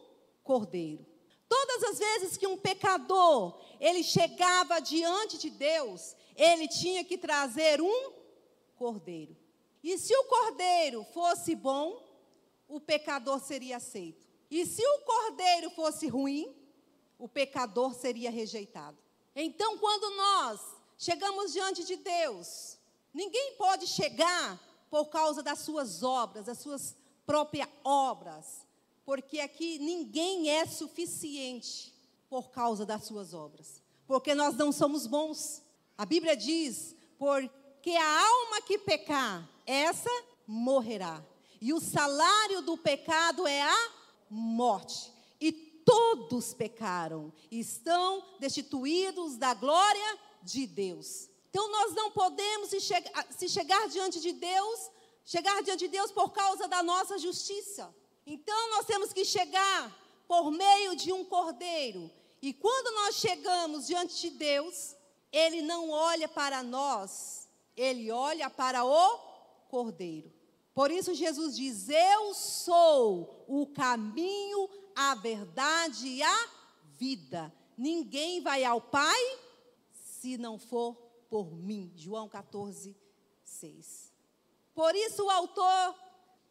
cordeiro. 0.42 1.06
Todas 1.48 1.84
as 1.84 1.98
vezes 2.00 2.36
que 2.36 2.48
um 2.48 2.58
pecador, 2.58 3.56
ele 3.78 4.02
chegava 4.02 4.80
diante 4.80 5.38
de 5.38 5.50
Deus, 5.50 6.16
ele 6.34 6.66
tinha 6.66 7.04
que 7.04 7.16
trazer 7.16 7.80
um 7.80 8.12
cordeiro. 8.74 9.36
E 9.84 9.96
se 9.96 10.12
o 10.16 10.24
cordeiro 10.24 11.04
fosse 11.14 11.54
bom, 11.54 12.02
o 12.66 12.80
pecador 12.80 13.38
seria 13.38 13.76
aceito. 13.76 14.26
E 14.50 14.66
se 14.66 14.84
o 14.84 14.98
cordeiro 15.02 15.70
fosse 15.70 16.08
ruim, 16.08 16.52
o 17.16 17.28
pecador 17.28 17.94
seria 17.94 18.32
rejeitado. 18.32 18.98
Então, 19.36 19.78
quando 19.78 20.16
nós 20.16 20.60
chegamos 20.98 21.52
diante 21.52 21.84
de 21.84 21.94
Deus, 21.94 22.80
ninguém 23.12 23.54
pode 23.56 23.86
chegar 23.86 24.60
por 24.90 25.06
causa 25.06 25.40
das 25.40 25.60
suas 25.60 26.02
obras, 26.02 26.46
das 26.46 26.58
suas 26.58 26.96
próprias 27.26 27.68
obras, 27.82 28.66
porque 29.04 29.40
aqui 29.40 29.78
ninguém 29.78 30.50
é 30.50 30.66
suficiente 30.66 31.92
por 32.28 32.50
causa 32.50 32.84
das 32.84 33.04
suas 33.04 33.34
obras, 33.34 33.82
porque 34.06 34.34
nós 34.34 34.56
não 34.56 34.72
somos 34.72 35.06
bons. 35.06 35.62
A 35.96 36.04
Bíblia 36.04 36.36
diz: 36.36 36.94
porque 37.18 37.90
a 37.90 38.26
alma 38.26 38.62
que 38.62 38.78
pecar, 38.78 39.48
essa 39.66 40.10
morrerá. 40.46 41.24
E 41.60 41.72
o 41.72 41.80
salário 41.80 42.60
do 42.60 42.76
pecado 42.76 43.46
é 43.46 43.62
a 43.62 43.92
morte. 44.28 45.12
E 45.40 45.52
todos 45.52 46.52
pecaram, 46.54 47.32
e 47.50 47.60
estão 47.60 48.22
destituídos 48.38 49.36
da 49.36 49.54
glória 49.54 50.18
de 50.42 50.66
Deus. 50.66 51.28
Então 51.50 51.70
nós 51.70 51.94
não 51.94 52.10
podemos 52.10 52.70
se, 52.70 52.80
chegar, 52.80 53.26
se 53.30 53.48
chegar 53.48 53.88
diante 53.88 54.20
de 54.20 54.32
Deus, 54.32 54.90
chegar 55.24 55.62
diante 55.62 55.80
de 55.80 55.88
Deus 55.88 56.12
por 56.12 56.32
causa 56.32 56.68
da 56.68 56.82
nossa 56.82 57.18
justiça. 57.18 57.94
Então 58.26 58.70
nós 58.70 58.86
temos 58.86 59.12
que 59.12 59.24
chegar 59.24 59.92
por 60.26 60.50
meio 60.50 60.96
de 60.96 61.12
um 61.12 61.24
cordeiro. 61.24 62.10
E 62.40 62.52
quando 62.52 62.94
nós 62.94 63.16
chegamos 63.16 63.86
diante 63.86 64.20
de 64.20 64.30
Deus, 64.30 64.94
ele 65.32 65.62
não 65.62 65.90
olha 65.90 66.28
para 66.28 66.62
nós, 66.62 67.48
ele 67.76 68.10
olha 68.10 68.50
para 68.50 68.84
o 68.84 69.18
cordeiro. 69.68 70.32
Por 70.74 70.90
isso 70.90 71.14
Jesus 71.14 71.56
diz: 71.56 71.88
Eu 71.88 72.34
sou 72.34 73.44
o 73.48 73.66
caminho, 73.66 74.68
a 74.94 75.14
verdade 75.14 76.06
e 76.08 76.22
a 76.22 76.48
vida. 76.98 77.52
Ninguém 77.76 78.40
vai 78.40 78.64
ao 78.64 78.80
Pai 78.80 79.38
se 79.92 80.36
não 80.36 80.58
for 80.58 80.94
por 81.28 81.52
mim. 81.52 81.92
João 81.96 82.28
14, 82.28 82.96
6. 83.44 84.13
Por 84.74 84.94
isso 84.94 85.24
o 85.24 85.30
autor 85.30 85.94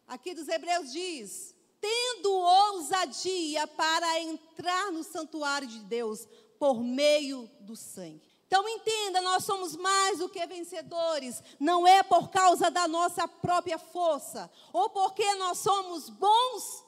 aqui 0.06 0.34
dos 0.34 0.48
Hebreus 0.48 0.92
diz: 0.92 1.54
tendo 1.80 2.32
ousadia 2.32 3.66
para 3.66 4.20
entrar 4.20 4.90
no 4.90 5.04
santuário 5.04 5.68
de 5.68 5.80
Deus 5.80 6.26
por 6.58 6.82
meio 6.82 7.50
do 7.60 7.76
sangue. 7.76 8.22
Então 8.46 8.66
entenda, 8.68 9.20
nós 9.20 9.44
somos 9.44 9.76
mais 9.76 10.18
do 10.18 10.28
que 10.28 10.46
vencedores. 10.46 11.42
Não 11.60 11.86
é 11.86 12.02
por 12.02 12.30
causa 12.30 12.70
da 12.70 12.86
nossa 12.88 13.28
própria 13.28 13.76
força 13.78 14.50
ou 14.72 14.88
porque 14.88 15.34
nós 15.34 15.58
somos 15.58 16.08
bons 16.08 16.84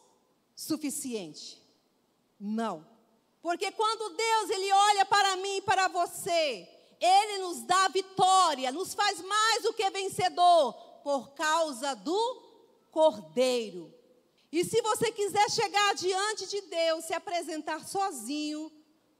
suficiente. 0.55 1.61
Não. 2.40 2.87
Porque 3.42 3.70
quando 3.72 4.16
Deus 4.16 4.51
ele 4.51 4.72
olha 4.72 5.05
para 5.05 5.37
mim 5.37 5.57
e 5.57 5.62
para 5.62 5.88
você, 5.88 6.68
ele 7.01 7.38
nos 7.38 7.62
dá 7.62 7.88
vitória, 7.88 8.72
nos 8.72 8.94
faz 8.94 9.20
mais 9.20 9.62
do 9.62 9.72
que 9.72 9.90
vencedor 9.90 10.86
por 11.07 11.35
causa 11.35 11.95
do 11.95 12.42
Cordeiro. 12.90 13.95
E 14.51 14.64
se 14.64 14.83
você 14.83 15.12
quiser 15.12 15.49
chegar 15.53 15.95
diante 15.95 16.49
de 16.49 16.61
Deus, 16.62 17.05
se 17.05 17.14
apresentar 17.14 17.87
sozinho, 17.87 18.73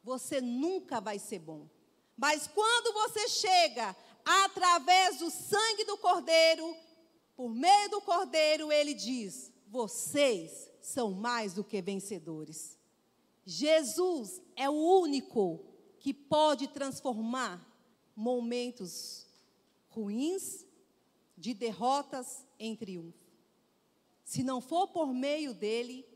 você 0.03 0.40
nunca 0.40 1.01
vai 1.01 1.20
ser 1.20 1.38
bom. 1.38 1.70
Mas 2.16 2.49
quando 2.49 2.92
você 2.92 3.29
chega 3.29 3.94
através 4.25 5.18
do 5.18 5.31
sangue 5.31 5.85
do 5.85 5.96
Cordeiro, 5.99 6.77
por 7.37 7.55
meio 7.55 7.88
do 7.88 8.01
Cordeiro, 8.01 8.72
ele 8.72 8.92
diz: 8.92 9.53
vocês 9.68 10.68
são 10.81 11.12
mais 11.12 11.55
do 11.55 11.62
que 11.62 11.81
vencedores. 11.81 12.77
Jesus 13.44 14.42
é 14.57 14.68
o 14.68 14.72
único 14.72 15.64
que 16.01 16.12
pode 16.12 16.66
transformar 16.66 17.64
momentos 18.16 19.25
ruins 19.88 20.65
de 21.37 21.53
derrotas 21.53 22.44
em 22.59 22.75
triunfo. 22.75 23.27
Se 24.25 24.42
não 24.42 24.61
for 24.61 24.88
por 24.88 25.12
meio 25.12 25.55
dele, 25.55 26.07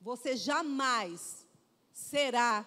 você 0.00 0.36
jamais 0.36 1.46
será 1.92 2.66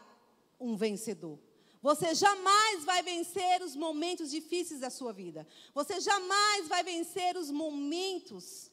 um 0.60 0.76
vencedor. 0.76 1.40
Você 1.82 2.16
jamais 2.16 2.84
vai 2.84 3.04
vencer 3.04 3.62
os 3.62 3.76
momentos 3.76 4.32
difíceis 4.32 4.80
da 4.80 4.90
sua 4.90 5.14
vida. 5.14 5.48
Você 5.74 6.00
jamais 6.00 6.68
vai 6.68 6.84
vencer 6.84 7.38
os 7.38 7.52
momentos 7.52 8.72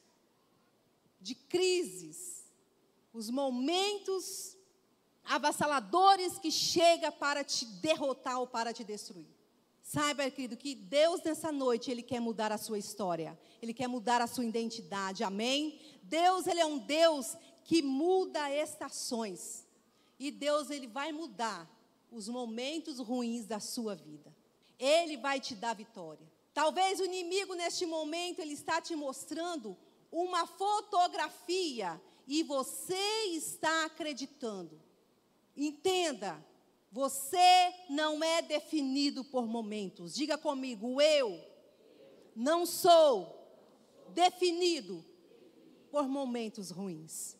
de 1.19 1.35
crises, 1.35 2.45
os 3.13 3.29
momentos 3.29 4.55
avassaladores 5.23 6.37
que 6.37 6.51
chega 6.51 7.11
para 7.11 7.43
te 7.43 7.65
derrotar 7.65 8.39
ou 8.39 8.47
para 8.47 8.71
te 8.71 8.83
destruir. 8.83 9.34
Saiba, 9.95 10.29
querido, 10.29 10.57
que 10.57 10.75
Deus 10.75 11.23
nessa 11.23 11.53
noite, 11.53 11.89
Ele 11.89 12.03
quer 12.03 12.19
mudar 12.19 12.51
a 12.51 12.57
sua 12.57 12.77
história. 12.77 13.39
Ele 13.61 13.73
quer 13.73 13.87
mudar 13.87 14.19
a 14.19 14.27
sua 14.27 14.43
identidade, 14.43 15.23
amém? 15.23 15.79
Deus, 16.03 16.47
Ele 16.47 16.59
é 16.59 16.65
um 16.65 16.77
Deus 16.77 17.37
que 17.63 17.81
muda 17.81 18.51
estações. 18.51 19.65
E 20.19 20.31
Deus, 20.31 20.69
Ele 20.69 20.85
vai 20.85 21.13
mudar 21.13 21.65
os 22.11 22.27
momentos 22.27 22.99
ruins 22.99 23.45
da 23.45 23.61
sua 23.61 23.95
vida. 23.95 24.35
Ele 24.77 25.15
vai 25.15 25.39
te 25.39 25.55
dar 25.55 25.73
vitória. 25.73 26.29
Talvez 26.53 26.99
o 26.99 27.05
inimigo 27.05 27.53
neste 27.53 27.85
momento 27.85 28.41
ele 28.41 28.53
está 28.53 28.81
te 28.81 28.97
mostrando 28.97 29.77
uma 30.11 30.45
fotografia 30.45 32.01
e 32.27 32.43
você 32.43 33.23
está 33.27 33.85
acreditando. 33.85 34.77
Entenda, 35.55 36.45
você 36.95 37.73
não 37.89 38.23
é 38.23 38.41
definido 38.41 39.21
por 39.25 39.45
momentos. 39.45 40.15
Diga 40.15 40.37
comigo, 40.37 41.01
eu 41.01 41.45
não 42.33 42.65
sou 42.65 43.37
definido 44.13 45.03
por 45.91 46.07
momentos 46.07 46.71
ruins. 46.71 47.35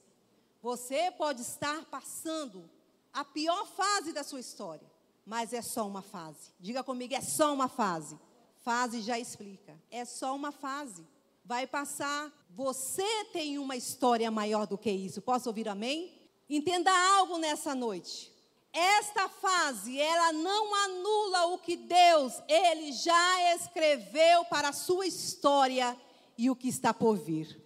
Você 0.61 1.09
pode 1.11 1.41
estar 1.41 1.85
passando 1.85 2.69
a 3.13 3.23
pior 3.23 3.65
fase 3.65 4.11
da 4.11 4.25
sua 4.25 4.41
história, 4.41 4.91
mas 5.25 5.53
é 5.53 5.61
só 5.61 5.87
uma 5.87 6.01
fase. 6.01 6.51
Diga 6.59 6.83
comigo, 6.83 7.13
é 7.13 7.21
só 7.21 7.53
uma 7.53 7.69
fase. 7.69 8.19
Fase 8.57 8.99
já 8.99 9.17
explica. 9.17 9.81
É 9.89 10.03
só 10.03 10.35
uma 10.35 10.51
fase. 10.51 11.07
Vai 11.45 11.65
passar. 11.65 12.29
Você 12.49 13.23
tem 13.31 13.57
uma 13.57 13.77
história 13.77 14.29
maior 14.29 14.67
do 14.67 14.77
que 14.77 14.91
isso. 14.91 15.21
Posso 15.21 15.47
ouvir 15.47 15.69
amém? 15.69 16.13
Entenda 16.49 16.91
algo 17.15 17.37
nessa 17.37 17.73
noite. 17.73 18.34
Esta 18.77 19.29
fase, 19.29 19.97
ela 19.97 20.33
não 20.33 20.75
anula 20.75 21.45
o 21.53 21.57
que 21.57 21.77
Deus, 21.77 22.33
ele 22.45 22.91
já 22.91 23.55
escreveu 23.55 24.43
para 24.45 24.67
a 24.67 24.73
sua 24.73 25.07
história 25.07 25.95
e 26.37 26.49
o 26.49 26.55
que 26.57 26.67
está 26.67 26.93
por 26.93 27.15
vir. 27.15 27.64